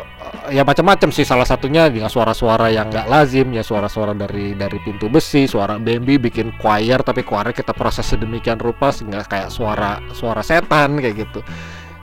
ya 0.50 0.66
macam-macam 0.66 1.14
sih 1.14 1.22
salah 1.22 1.46
satunya 1.46 1.86
dengan 1.94 2.10
suara-suara 2.10 2.74
yang 2.74 2.90
nggak 2.90 3.06
lazim 3.06 3.54
ya 3.54 3.62
suara-suara 3.62 4.18
dari 4.18 4.58
dari 4.58 4.82
pintu 4.82 5.06
besi 5.06 5.46
suara 5.46 5.78
Bambi 5.78 6.18
bikin 6.18 6.58
choir 6.58 7.06
tapi 7.06 7.22
choir 7.22 7.54
kita 7.54 7.78
proses 7.78 8.10
sedemikian 8.10 8.58
rupa 8.58 8.90
sehingga 8.90 9.22
kayak 9.30 9.54
suara 9.54 10.02
suara 10.18 10.42
setan 10.42 10.98
kayak 10.98 11.30
gitu. 11.30 11.46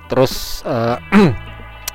Terus 0.07 0.63
uh, 0.63 1.03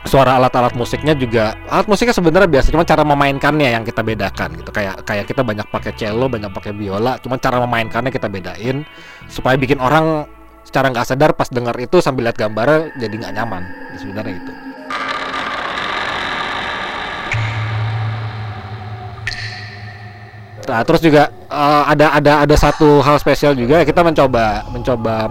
suara 0.05 0.37
alat-alat 0.37 0.77
musiknya 0.77 1.17
juga 1.17 1.57
alat 1.65 1.89
musiknya 1.89 2.13
sebenarnya 2.13 2.49
biasa 2.49 2.69
cuma 2.69 2.85
cara 2.85 3.01
memainkannya 3.01 3.73
yang 3.73 3.83
kita 3.83 4.05
bedakan 4.05 4.53
gitu. 4.57 4.69
Kayak 4.69 5.01
kayak 5.03 5.25
kita 5.25 5.41
banyak 5.41 5.67
pakai 5.69 5.91
cello 5.97 6.25
banyak 6.29 6.49
pakai 6.53 6.71
biola 6.71 7.17
cuma 7.19 7.41
cara 7.41 7.57
memainkannya 7.65 8.13
kita 8.13 8.29
bedain 8.29 8.85
supaya 9.27 9.57
bikin 9.57 9.81
orang 9.81 10.29
secara 10.65 10.89
nggak 10.93 11.05
sadar 11.05 11.33
pas 11.37 11.49
dengar 11.49 11.77
itu 11.77 12.01
sambil 12.01 12.29
lihat 12.29 12.37
gambarnya 12.37 12.93
jadi 12.97 13.13
nggak 13.17 13.33
nyaman. 13.33 13.63
Sebenarnya 13.97 14.33
itu 14.37 14.64
Nah, 20.65 20.81
terus 20.81 21.01
juga 21.01 21.29
uh, 21.53 21.85
ada 21.85 22.17
ada 22.17 22.33
ada 22.41 22.55
satu 22.57 22.97
hal 23.05 23.21
spesial 23.21 23.53
juga 23.53 23.85
kita 23.85 24.01
mencoba 24.01 24.65
mencoba 24.73 25.29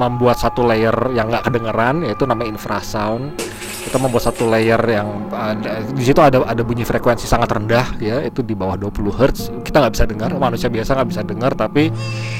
membuat 0.00 0.40
satu 0.40 0.64
layer 0.64 0.94
yang 1.12 1.28
nggak 1.28 1.44
kedengeran 1.44 2.00
yaitu 2.08 2.24
namanya 2.24 2.56
infrasound. 2.56 3.36
Kita 3.82 3.98
membuat 4.00 4.24
satu 4.32 4.48
layer 4.48 4.80
yang 4.88 5.28
uh, 5.28 5.52
di 5.92 6.04
situ 6.06 6.16
ada 6.24 6.40
ada 6.48 6.62
bunyi 6.64 6.88
frekuensi 6.88 7.28
sangat 7.28 7.52
rendah 7.52 8.00
ya, 8.00 8.24
itu 8.24 8.40
di 8.40 8.56
bawah 8.56 8.80
20 8.80 9.12
Hz. 9.12 9.38
Kita 9.60 9.84
nggak 9.84 9.92
bisa 9.92 10.04
dengar, 10.08 10.30
manusia 10.40 10.72
biasa 10.72 10.96
nggak 10.96 11.08
bisa 11.12 11.22
dengar 11.26 11.52
tapi 11.52 11.92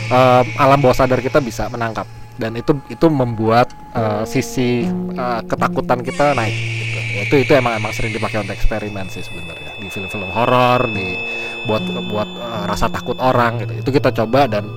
uh, 0.08 0.42
alam 0.56 0.80
bawah 0.80 0.96
sadar 0.96 1.20
kita 1.20 1.44
bisa 1.44 1.68
menangkap 1.68 2.08
dan 2.40 2.56
itu 2.56 2.72
itu 2.88 3.06
membuat 3.12 3.68
uh, 3.92 4.24
sisi 4.24 4.88
uh, 5.20 5.44
ketakutan 5.44 6.00
kita 6.00 6.32
naik 6.32 6.56
gitu. 6.56 6.98
Itu 7.28 7.34
itu 7.44 7.52
emang 7.52 7.76
emang 7.76 7.92
sering 7.92 8.16
dipakai 8.16 8.40
untuk 8.40 8.56
eksperimen 8.56 9.12
sih 9.12 9.20
sebenarnya 9.20 9.76
di 9.76 9.88
film-film 9.92 10.30
horor 10.32 10.88
di 10.88 11.18
buat 11.66 11.83
buat 12.11 12.29
uh, 12.38 12.64
rasa 12.68 12.88
takut 12.88 13.16
orang 13.18 13.62
gitu. 13.62 13.72
Itu 13.83 13.90
kita 13.94 14.11
coba 14.12 14.46
dan 14.51 14.68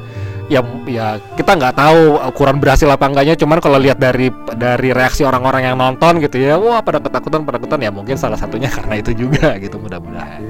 ya 0.45 0.61
ya 0.85 1.17
kita 1.33 1.57
nggak 1.57 1.73
tahu 1.73 2.21
ukuran 2.31 2.57
berhasil 2.61 2.89
apa 2.89 3.05
enggaknya. 3.09 3.35
Cuman 3.37 3.57
kalau 3.61 3.77
lihat 3.81 3.97
dari 3.97 4.29
dari 4.57 4.89
reaksi 4.93 5.25
orang-orang 5.25 5.73
yang 5.73 5.77
nonton 5.77 6.21
gitu 6.21 6.37
ya 6.41 6.57
wah 6.57 6.81
pada 6.81 7.01
ketakutan 7.01 7.45
pada 7.45 7.57
ketakutan. 7.61 7.81
Ya 7.85 7.91
mungkin 7.91 8.15
salah 8.17 8.37
satunya 8.39 8.69
karena 8.77 8.95
itu 8.99 9.11
juga 9.13 9.57
gitu 9.61 9.77
mudah-mudahan 9.81 10.41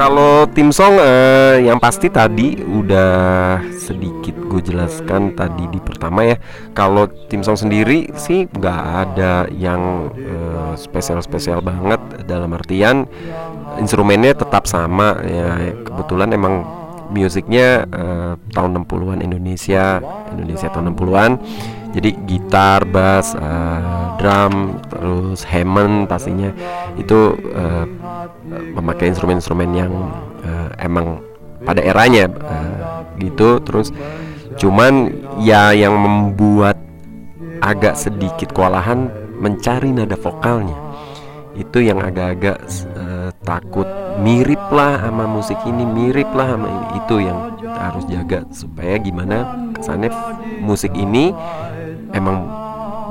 kalau 0.00 0.48
tim 0.48 0.72
song 0.72 0.96
eh, 0.96 1.68
yang 1.68 1.76
pasti 1.76 2.08
tadi 2.08 2.56
udah 2.56 3.60
sedikit 3.76 4.32
gue 4.48 4.60
jelaskan 4.72 5.36
tadi 5.36 5.68
di 5.68 5.76
pertama 5.76 6.24
ya. 6.24 6.36
Kalau 6.72 7.04
tim 7.28 7.44
song 7.44 7.60
sendiri 7.60 8.08
sih 8.16 8.48
nggak 8.48 8.80
ada 9.06 9.44
yang 9.52 10.08
eh, 10.16 10.72
spesial-spesial 10.80 11.60
banget 11.60 12.00
dalam 12.24 12.56
artian 12.56 13.04
instrumennya 13.76 14.32
tetap 14.32 14.64
sama 14.64 15.20
ya. 15.20 15.76
Kebetulan 15.84 16.32
emang 16.32 16.64
musiknya 17.10 17.84
uh, 17.90 18.32
tahun 18.54 18.86
60-an 18.86 19.18
Indonesia 19.20 19.98
Indonesia 20.30 20.68
tahun 20.70 20.94
60-an 20.94 21.32
jadi 21.90 22.14
gitar, 22.22 22.86
bass, 22.86 23.34
uh, 23.34 24.14
drum, 24.14 24.78
terus 24.86 25.42
Hammond 25.42 26.06
pastinya. 26.06 26.54
Itu 26.94 27.34
uh, 27.50 27.84
memakai 28.78 29.10
instrumen-instrumen 29.10 29.74
yang 29.74 29.90
uh, 30.46 30.70
emang 30.78 31.18
pada 31.66 31.82
eranya 31.82 32.30
uh, 32.30 33.02
gitu. 33.18 33.58
Terus 33.66 33.90
cuman 34.54 35.10
ya 35.42 35.74
yang 35.74 35.98
membuat 35.98 36.78
agak 37.58 37.98
sedikit 37.98 38.54
kewalahan 38.54 39.10
mencari 39.42 39.90
nada 39.90 40.14
vokalnya. 40.14 40.78
Itu 41.58 41.82
yang 41.82 41.98
agak-agak 41.98 42.70
uh, 42.94 43.09
takut. 43.44 43.88
Mirip 44.20 44.60
lah 44.68 45.00
sama 45.00 45.24
musik 45.24 45.56
ini 45.64 45.84
mirip 45.86 46.28
lah 46.36 46.56
sama 46.56 46.68
ini. 46.68 46.86
Itu 47.00 47.16
yang 47.22 47.38
harus 47.64 48.04
jaga 48.06 48.44
supaya 48.52 49.00
gimana 49.00 49.68
kesannya 49.72 50.12
musik 50.60 50.92
ini 50.92 51.32
emang 52.12 52.44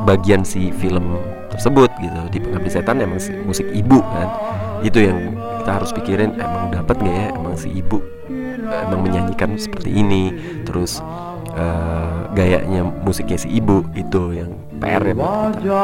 bagian 0.06 0.46
si 0.46 0.70
film 0.76 1.18
tersebut 1.50 1.89
gitu. 1.98 2.20
Di 2.30 2.38
pengabdi 2.39 2.70
setan 2.70 3.02
emang 3.02 3.18
si 3.18 3.34
musik 3.44 3.65
ibu 3.74 4.00
kan. 4.06 4.30
Itu 4.86 5.02
yang 5.02 5.34
kita 5.60 5.72
harus 5.82 5.92
pikirin 5.92 6.38
emang 6.38 6.72
dapat 6.72 6.96
nggak 7.02 7.15
ya? 7.15 7.28
Emang 7.34 7.56
si 7.58 7.74
ibu 7.74 8.00
emang 8.70 9.02
menyanyikan 9.02 9.58
seperti 9.58 9.89
ini. 9.92 10.32
Terus 10.63 11.02
uh, 11.58 12.30
gayanya 12.38 12.86
musiknya 12.86 13.38
si 13.42 13.50
ibu 13.50 13.82
itu 13.98 14.38
yang 14.38 14.54
PR 14.80 15.04
ya 15.04 15.13
buat 15.18 15.58
kita. 15.60 15.84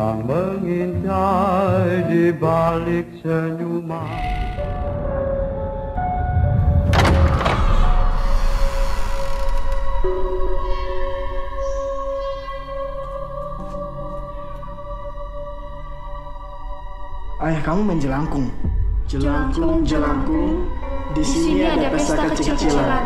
Yang 0.00 0.24
mengintai 0.24 2.08
di 2.08 2.32
balik 2.32 3.04
senyuman. 3.20 4.08
Ayah 17.44 17.60
kamu 17.60 17.80
main 17.84 18.00
jelangkung. 18.00 18.48
Jelangkung, 19.04 19.84
jelangkung. 19.84 20.64
Di 21.12 21.24
sini 21.24 21.68
ada 21.68 21.92
pesta 21.92 22.24
kecil-kecilan. 22.24 23.04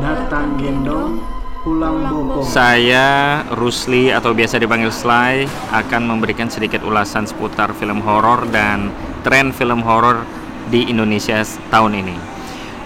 Datang 0.00 0.56
gendong, 0.56 1.20
pulang 1.62 2.02
bokong. 2.02 2.42
Saya 2.44 3.40
Rusli 3.54 4.10
atau 4.10 4.34
biasa 4.34 4.58
dipanggil 4.58 4.90
Sly 4.90 5.46
akan 5.70 6.02
memberikan 6.10 6.50
sedikit 6.50 6.82
ulasan 6.82 7.24
seputar 7.24 7.72
film 7.78 8.02
horor 8.02 8.50
dan 8.50 8.90
tren 9.22 9.54
film 9.54 9.86
horor 9.86 10.26
di 10.68 10.90
Indonesia 10.90 11.38
tahun 11.70 12.02
ini. 12.02 12.16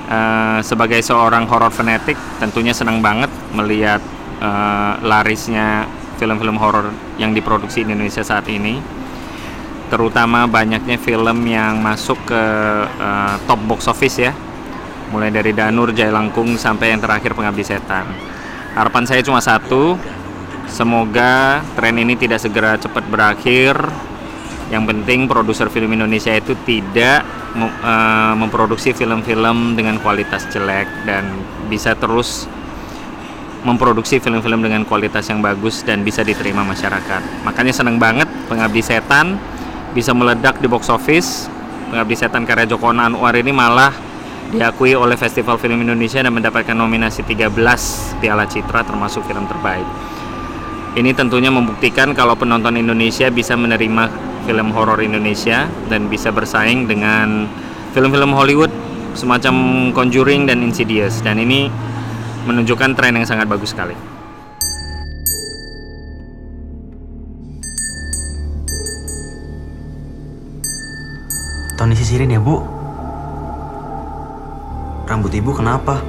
Eh, 0.07 0.59
sebagai 0.63 1.01
seorang 1.03 1.49
horror 1.51 1.73
fanatik, 1.73 2.15
tentunya 2.39 2.77
senang 2.77 3.01
banget 3.01 3.33
melihat 3.57 3.99
eh, 4.39 4.93
larisnya 5.03 5.89
film-film 6.21 6.57
horor 6.61 6.93
yang 7.17 7.33
diproduksi 7.33 7.83
di 7.83 7.97
Indonesia 7.97 8.23
saat 8.23 8.47
ini. 8.53 8.79
Terutama 9.87 10.51
banyaknya 10.51 10.99
film 10.99 11.47
yang 11.49 11.81
masuk 11.81 12.21
ke 12.29 12.45
eh, 12.87 13.35
top 13.49 13.61
box 13.65 13.89
office 13.89 14.21
ya. 14.21 14.33
Mulai 15.07 15.31
dari 15.31 15.55
Danur, 15.55 15.95
Jaya 15.95 16.11
Langkung 16.11 16.59
sampai 16.59 16.91
yang 16.91 16.99
terakhir 16.99 17.31
Pengabdi 17.31 17.63
Setan. 17.63 18.37
Harapan 18.77 19.09
saya 19.09 19.25
cuma 19.25 19.41
satu, 19.41 19.97
semoga 20.69 21.65
tren 21.73 21.97
ini 21.97 22.13
tidak 22.13 22.45
segera 22.45 22.77
cepat 22.77 23.09
berakhir. 23.09 23.73
Yang 24.69 24.85
penting 24.93 25.25
produser 25.25 25.73
film 25.73 25.97
Indonesia 25.97 26.29
itu 26.37 26.53
tidak 26.69 27.25
eh, 27.57 28.35
memproduksi 28.37 28.93
film-film 28.93 29.81
dengan 29.81 29.97
kualitas 30.05 30.45
jelek 30.53 31.09
dan 31.09 31.25
bisa 31.73 31.97
terus 31.97 32.45
memproduksi 33.65 34.21
film-film 34.21 34.61
dengan 34.61 34.85
kualitas 34.85 35.25
yang 35.33 35.41
bagus 35.41 35.81
dan 35.81 36.05
bisa 36.05 36.21
diterima 36.21 36.61
masyarakat. 36.61 37.49
Makanya 37.49 37.73
senang 37.73 37.97
banget 37.97 38.29
Pengabdi 38.47 38.85
Setan 38.85 39.41
bisa 39.97 40.13
meledak 40.13 40.61
di 40.61 40.69
box 40.69 40.93
office. 40.93 41.49
Pengabdi 41.89 42.13
Setan 42.13 42.45
karya 42.45 42.69
Joko 42.69 42.93
Anwar 42.93 43.33
ini 43.33 43.57
malah 43.57 44.06
diakui 44.55 44.95
oleh 44.95 45.19
Festival 45.19 45.59
Film 45.59 45.83
Indonesia 45.83 46.23
dan 46.23 46.31
mendapatkan 46.31 46.77
nominasi 46.77 47.27
13 47.27 47.51
Piala 48.23 48.47
Citra 48.47 48.87
termasuk 48.87 49.27
film 49.27 49.49
terbaik. 49.51 49.87
Ini 50.97 51.13
tentunya 51.13 51.51
membuktikan 51.53 52.15
kalau 52.17 52.39
penonton 52.39 52.79
Indonesia 52.79 53.29
bisa 53.29 53.59
menerima 53.59 54.09
film 54.47 54.71
horor 54.73 55.03
Indonesia 55.03 55.67
dan 55.91 56.07
bisa 56.07 56.31
bersaing 56.31 56.87
dengan 56.87 57.51
film-film 57.93 58.33
Hollywood 58.33 58.71
semacam 59.13 59.89
Conjuring 59.93 60.47
dan 60.47 60.63
Insidious 60.63 61.21
dan 61.21 61.43
ini 61.43 61.69
menunjukkan 62.47 62.95
tren 62.95 63.19
yang 63.19 63.27
sangat 63.27 63.51
bagus 63.51 63.75
sekali. 63.75 63.97
Tony 71.77 71.93
sisirin 71.93 72.33
ya, 72.33 72.41
Bu. 72.41 72.76
Rambut 75.07 75.31
ibu 75.31 75.55
kenapa? 75.55 76.03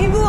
Ibu. 0.00 0.24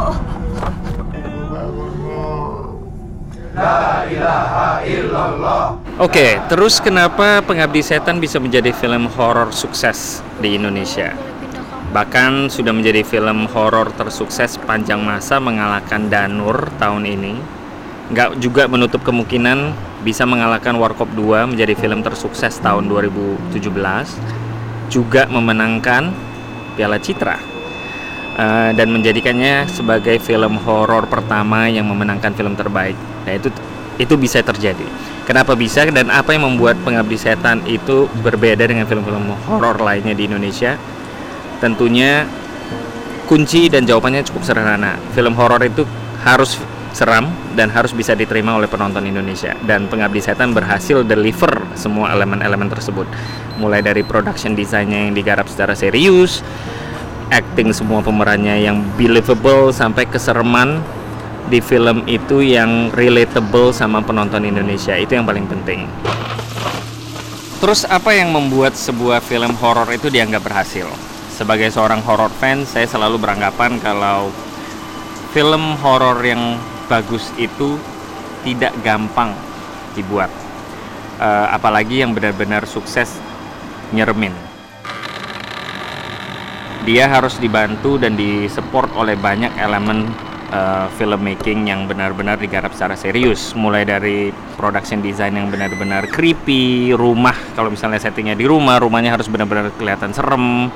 Oke, 6.04 6.36
terus 6.52 6.84
kenapa 6.84 7.40
Pengabdi 7.48 7.80
Setan 7.80 8.20
bisa 8.20 8.44
menjadi 8.44 8.76
film 8.76 9.08
horor 9.16 9.56
sukses 9.56 10.20
di 10.44 10.60
Indonesia? 10.60 11.16
Bahkan 11.96 12.52
sudah 12.52 12.76
menjadi 12.76 13.08
film 13.08 13.48
horor 13.56 13.88
tersukses 13.96 14.60
panjang 14.68 15.00
masa 15.00 15.40
mengalahkan 15.40 16.12
Danur 16.12 16.68
tahun 16.76 17.08
ini. 17.08 17.40
Nggak 18.12 18.36
juga 18.44 18.68
menutup 18.68 19.00
kemungkinan 19.08 19.72
bisa 20.04 20.28
mengalahkan 20.28 20.76
Warkop 20.76 21.08
2 21.16 21.56
menjadi 21.56 21.72
film 21.80 22.04
tersukses 22.04 22.60
tahun 22.60 22.92
2017. 22.92 24.43
Juga 24.94 25.26
memenangkan 25.26 26.14
Piala 26.78 27.02
Citra 27.02 27.38
eh, 28.38 28.70
dan 28.78 28.88
menjadikannya 28.94 29.66
sebagai 29.66 30.22
film 30.22 30.62
horor 30.62 31.10
pertama 31.10 31.66
yang 31.66 31.90
memenangkan 31.90 32.38
film 32.38 32.54
terbaik. 32.54 32.94
Nah 33.26 33.34
itu 33.34 33.50
itu 33.98 34.14
bisa 34.18 34.46
terjadi. 34.46 34.86
Kenapa 35.24 35.56
bisa 35.56 35.88
dan 35.88 36.12
apa 36.12 36.36
yang 36.36 36.46
membuat 36.46 36.76
Pengabdi 36.84 37.16
Setan 37.16 37.64
itu 37.64 38.12
berbeda 38.22 38.68
dengan 38.68 38.84
film-film 38.84 39.34
horor 39.48 39.80
lainnya 39.80 40.12
di 40.12 40.28
Indonesia? 40.28 40.76
Tentunya 41.64 42.28
kunci 43.24 43.72
dan 43.72 43.88
jawabannya 43.88 44.28
cukup 44.28 44.44
sederhana. 44.44 45.00
Film 45.16 45.32
horor 45.40 45.64
itu 45.64 45.88
harus 46.28 46.60
seram 46.94 47.34
dan 47.58 47.74
harus 47.74 47.90
bisa 47.92 48.14
diterima 48.14 48.54
oleh 48.54 48.70
penonton 48.70 49.04
Indonesia 49.04 49.58
dan 49.66 49.90
Pengabdi 49.90 50.22
Setan 50.22 50.54
berhasil 50.54 51.02
deliver 51.02 51.66
semua 51.74 52.14
elemen-elemen 52.14 52.70
tersebut. 52.70 53.10
Mulai 53.58 53.82
dari 53.82 54.06
production 54.06 54.54
desainnya 54.54 55.10
yang 55.10 55.18
digarap 55.18 55.50
secara 55.50 55.74
serius, 55.74 56.46
acting 57.34 57.74
semua 57.74 58.06
pemerannya 58.06 58.62
yang 58.62 58.86
believable 58.94 59.74
sampai 59.74 60.06
kesereman 60.06 60.80
di 61.50 61.60
film 61.60 62.06
itu 62.06 62.40
yang 62.40 62.94
relatable 62.94 63.74
sama 63.74 64.00
penonton 64.00 64.46
Indonesia 64.46 64.94
itu 64.94 65.18
yang 65.18 65.26
paling 65.26 65.50
penting. 65.50 65.90
Terus 67.58 67.88
apa 67.90 68.14
yang 68.14 68.30
membuat 68.30 68.78
sebuah 68.78 69.24
film 69.24 69.56
horor 69.58 69.90
itu 69.90 70.14
dianggap 70.14 70.44
berhasil? 70.46 70.86
Sebagai 71.34 71.74
seorang 71.74 72.06
horror 72.06 72.30
fan, 72.30 72.68
saya 72.70 72.86
selalu 72.86 73.18
beranggapan 73.18 73.82
kalau 73.82 74.30
film 75.34 75.74
horor 75.82 76.22
yang 76.22 76.60
bagus 76.92 77.32
itu 77.40 77.80
tidak 78.44 78.76
gampang 78.84 79.32
dibuat. 79.96 80.30
Eh, 81.22 81.48
apalagi 81.54 82.04
yang 82.04 82.12
benar-benar 82.12 82.68
sukses 82.68 83.22
nyeremin. 83.94 84.34
Dia 86.84 87.08
harus 87.08 87.40
dibantu 87.40 87.96
dan 87.96 88.20
disupport 88.20 88.92
oleh 89.00 89.16
banyak 89.16 89.56
elemen 89.56 90.12
uh, 90.54 90.88
filmmaking 91.00 91.72
yang 91.72 91.88
benar-benar 91.88 92.38
digarap 92.38 92.76
secara 92.76 93.00
serius 93.00 93.56
mulai 93.58 93.88
dari 93.88 94.36
production 94.60 95.00
design 95.00 95.40
yang 95.40 95.48
benar-benar 95.48 96.12
creepy 96.12 96.92
rumah 96.92 97.36
kalau 97.58 97.72
misalnya 97.74 98.04
settingnya 98.04 98.38
di 98.38 98.44
rumah 98.44 98.78
rumahnya 98.84 99.16
harus 99.16 99.32
benar-benar 99.32 99.74
kelihatan 99.80 100.12
serem 100.12 100.68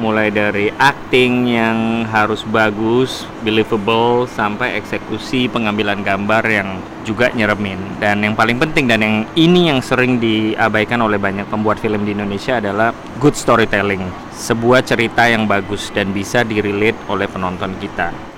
mulai 0.00 0.32
dari 0.32 0.72
acting 0.80 1.48
yang 1.50 2.08
harus 2.08 2.40
bagus 2.48 3.28
believable 3.44 4.24
sampai 4.30 4.80
eksekusi 4.80 5.50
pengambilan 5.52 6.00
gambar 6.00 6.44
yang 6.48 6.68
juga 7.04 7.28
nyeremin. 7.34 8.00
Dan 8.00 8.24
yang 8.24 8.32
paling 8.32 8.56
penting 8.56 8.88
dan 8.88 9.04
yang 9.04 9.16
ini 9.36 9.68
yang 9.68 9.84
sering 9.84 10.16
diabaikan 10.22 11.02
oleh 11.04 11.20
banyak 11.20 11.44
pembuat 11.50 11.82
film 11.82 12.06
di 12.08 12.16
Indonesia 12.16 12.62
adalah 12.62 12.96
good 13.20 13.36
storytelling. 13.36 14.06
Sebuah 14.32 14.86
cerita 14.86 15.28
yang 15.28 15.44
bagus 15.44 15.92
dan 15.92 16.10
bisa 16.16 16.46
direlate 16.46 16.96
oleh 17.12 17.28
penonton 17.28 17.76
kita 17.76 18.31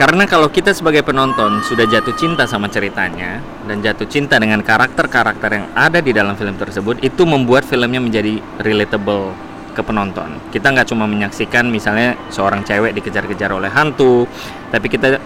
karena 0.00 0.24
kalau 0.24 0.48
kita 0.48 0.72
sebagai 0.72 1.04
penonton 1.04 1.60
sudah 1.60 1.84
jatuh 1.84 2.16
cinta 2.16 2.48
sama 2.48 2.72
ceritanya 2.72 3.44
dan 3.68 3.84
jatuh 3.84 4.08
cinta 4.08 4.40
dengan 4.40 4.64
karakter-karakter 4.64 5.50
yang 5.52 5.68
ada 5.76 6.00
di 6.00 6.16
dalam 6.16 6.32
film 6.40 6.56
tersebut, 6.56 7.04
itu 7.04 7.28
membuat 7.28 7.68
filmnya 7.68 8.00
menjadi 8.00 8.40
relatable 8.64 9.36
ke 9.76 9.84
penonton. 9.84 10.40
Kita 10.48 10.72
nggak 10.72 10.88
cuma 10.88 11.04
menyaksikan 11.04 11.68
misalnya 11.68 12.16
seorang 12.32 12.64
cewek 12.64 12.96
dikejar-kejar 12.96 13.52
oleh 13.52 13.68
hantu, 13.68 14.24
tapi 14.72 14.88
kita 14.88 15.20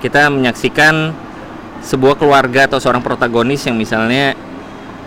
kita 0.00 0.32
menyaksikan 0.32 1.12
sebuah 1.84 2.16
keluarga 2.16 2.64
atau 2.64 2.80
seorang 2.80 3.04
protagonis 3.04 3.68
yang 3.68 3.76
misalnya 3.76 4.32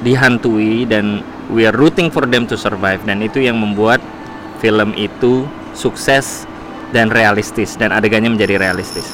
dihantui 0.05 0.85
dan 0.85 1.25
we 1.49 1.65
are 1.65 1.73
rooting 1.73 2.13
for 2.13 2.29
them 2.29 2.45
to 2.45 2.53
survive 2.53 3.01
dan 3.01 3.25
itu 3.25 3.41
yang 3.41 3.57
membuat 3.57 3.97
film 4.61 4.93
itu 4.93 5.49
sukses 5.73 6.45
dan 6.95 7.11
realistis 7.11 7.75
dan 7.75 7.91
adegannya 7.91 8.31
menjadi 8.31 8.55
realistis. 8.59 9.07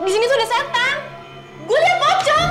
Di 0.00 0.10
sini 0.10 0.24
tuh 0.26 0.36
ada 0.38 0.48
setan. 0.48 0.96
Gue 1.66 1.78
liat 1.78 1.98
pocong. 1.98 2.50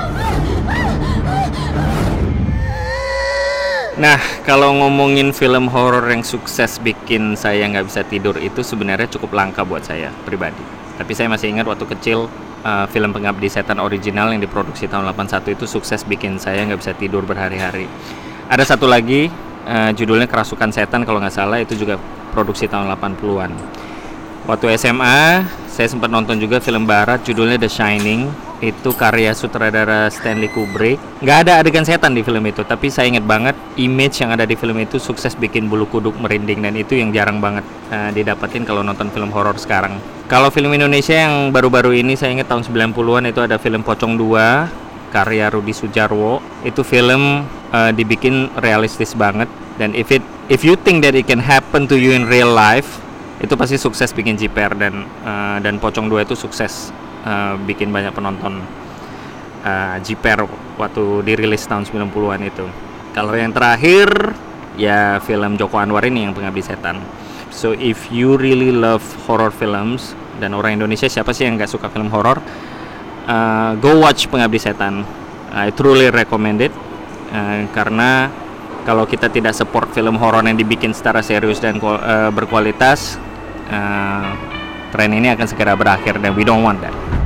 Nah, 4.00 4.20
kalau 4.48 4.72
ngomongin 4.80 5.36
film 5.36 5.68
horor 5.68 6.08
yang 6.08 6.24
sukses 6.24 6.80
bikin 6.80 7.36
saya 7.36 7.68
nggak 7.68 7.84
bisa 7.84 8.00
tidur 8.08 8.32
itu 8.40 8.64
sebenarnya 8.64 9.12
cukup 9.12 9.36
langka 9.36 9.60
buat 9.60 9.84
saya 9.84 10.08
pribadi. 10.24 10.64
Tapi 10.96 11.12
saya 11.12 11.28
masih 11.28 11.52
ingat 11.52 11.68
waktu 11.68 11.84
kecil 11.84 12.32
uh, 12.64 12.86
film 12.88 13.10
Pengabdi 13.12 13.48
Setan 13.48 13.80
original 13.80 14.32
yang 14.32 14.40
diproduksi 14.42 14.86
tahun 14.86 15.08
81 15.12 15.56
itu 15.56 15.64
sukses 15.64 16.04
bikin 16.04 16.36
saya 16.36 16.64
nggak 16.66 16.80
bisa 16.80 16.92
tidur 16.96 17.24
berhari-hari. 17.24 17.88
Ada 18.50 18.74
satu 18.74 18.90
lagi 18.90 19.30
uh, 19.66 19.90
judulnya 19.94 20.26
Kerasukan 20.26 20.70
Setan 20.74 21.06
kalau 21.06 21.22
nggak 21.22 21.34
salah 21.34 21.58
itu 21.62 21.76
juga 21.76 21.96
produksi 22.32 22.66
tahun 22.70 22.90
80-an. 22.94 23.52
Waktu 24.48 24.66
SMA 24.80 25.44
saya 25.70 25.86
sempat 25.86 26.10
nonton 26.10 26.40
juga 26.40 26.58
film 26.58 26.88
barat 26.88 27.22
judulnya 27.22 27.60
The 27.60 27.70
Shining 27.70 28.49
itu 28.60 28.92
karya 28.92 29.32
sutradara 29.32 30.08
Stanley 30.12 30.52
Kubrick. 30.52 31.00
Nggak 31.24 31.38
ada 31.48 31.52
adegan 31.64 31.84
setan 31.84 32.12
di 32.12 32.20
film 32.20 32.44
itu, 32.44 32.60
tapi 32.64 32.92
saya 32.92 33.08
ingat 33.08 33.24
banget 33.24 33.56
image 33.80 34.20
yang 34.20 34.36
ada 34.36 34.44
di 34.44 34.54
film 34.56 34.76
itu 34.80 35.00
sukses 35.00 35.32
bikin 35.32 35.66
bulu 35.66 35.88
kuduk 35.88 36.12
merinding 36.20 36.60
dan 36.60 36.76
itu 36.76 36.96
yang 37.00 37.10
jarang 37.10 37.40
banget 37.40 37.64
uh, 37.88 38.12
didapatin 38.12 38.68
kalau 38.68 38.84
nonton 38.84 39.08
film 39.08 39.32
horor 39.32 39.56
sekarang. 39.56 39.96
Kalau 40.28 40.52
film 40.52 40.70
Indonesia 40.76 41.16
yang 41.16 41.50
baru-baru 41.50 41.96
ini 41.98 42.14
saya 42.14 42.36
ingat 42.36 42.46
tahun 42.46 42.62
90-an 42.68 43.24
itu 43.32 43.40
ada 43.42 43.56
film 43.58 43.82
Pocong 43.82 44.14
2 44.14 45.10
karya 45.10 45.50
Rudi 45.50 45.74
Sujarwo. 45.74 46.38
Itu 46.62 46.86
film 46.86 47.42
uh, 47.74 47.90
dibikin 47.90 48.52
realistis 48.60 49.16
banget 49.16 49.48
dan 49.80 49.96
if 49.96 50.12
it 50.12 50.22
if 50.52 50.60
you 50.60 50.76
think 50.76 51.00
that 51.00 51.16
it 51.16 51.24
can 51.24 51.40
happen 51.40 51.88
to 51.88 51.96
you 51.96 52.12
in 52.12 52.28
real 52.28 52.52
life 52.52 53.00
itu 53.40 53.56
pasti 53.56 53.80
sukses 53.80 54.12
bikin 54.12 54.36
jiper 54.36 54.76
dan 54.76 55.08
uh, 55.24 55.56
dan 55.64 55.80
Pocong 55.80 56.12
2 56.12 56.28
itu 56.28 56.36
sukses 56.36 56.92
uh, 57.24 57.54
bikin 57.64 57.90
banyak 57.90 58.12
penonton 58.12 58.62
uh, 59.64 59.96
waktu 60.80 61.04
dirilis 61.24 61.64
tahun 61.68 61.84
90-an 61.84 62.40
itu. 62.44 62.66
Kalau 63.10 63.34
yang 63.34 63.50
terakhir 63.50 64.08
ya 64.78 65.18
film 65.20 65.58
Joko 65.58 65.76
Anwar 65.76 66.06
ini 66.06 66.24
yang 66.24 66.32
Pengabdi 66.32 66.62
Setan. 66.62 67.02
So 67.50 67.74
if 67.74 68.08
you 68.14 68.38
really 68.38 68.70
love 68.70 69.02
horror 69.26 69.50
films 69.50 70.14
dan 70.38 70.54
orang 70.54 70.78
Indonesia 70.78 71.10
siapa 71.10 71.34
sih 71.34 71.44
yang 71.44 71.58
nggak 71.58 71.68
suka 71.68 71.90
film 71.90 72.08
horror? 72.08 72.38
Uh, 73.26 73.76
go 73.82 73.98
watch 74.00 74.30
Pengabdi 74.30 74.62
Setan. 74.62 75.02
I 75.50 75.74
truly 75.74 76.08
recommend 76.14 76.62
it 76.62 76.72
uh, 77.34 77.66
karena 77.74 78.30
kalau 78.86 79.04
kita 79.04 79.28
tidak 79.28 79.52
support 79.52 79.92
film 79.92 80.16
horor 80.16 80.40
yang 80.46 80.56
dibikin 80.56 80.96
secara 80.96 81.20
serius 81.20 81.60
dan 81.60 81.76
uh, 81.82 82.32
berkualitas, 82.32 83.20
uh, 83.68 84.32
tren 84.90 85.14
ini 85.14 85.30
akan 85.30 85.46
segera 85.46 85.78
berakhir 85.78 86.18
dan 86.18 86.34
we 86.34 86.42
don't 86.42 86.66
want 86.66 86.82
that. 86.82 87.19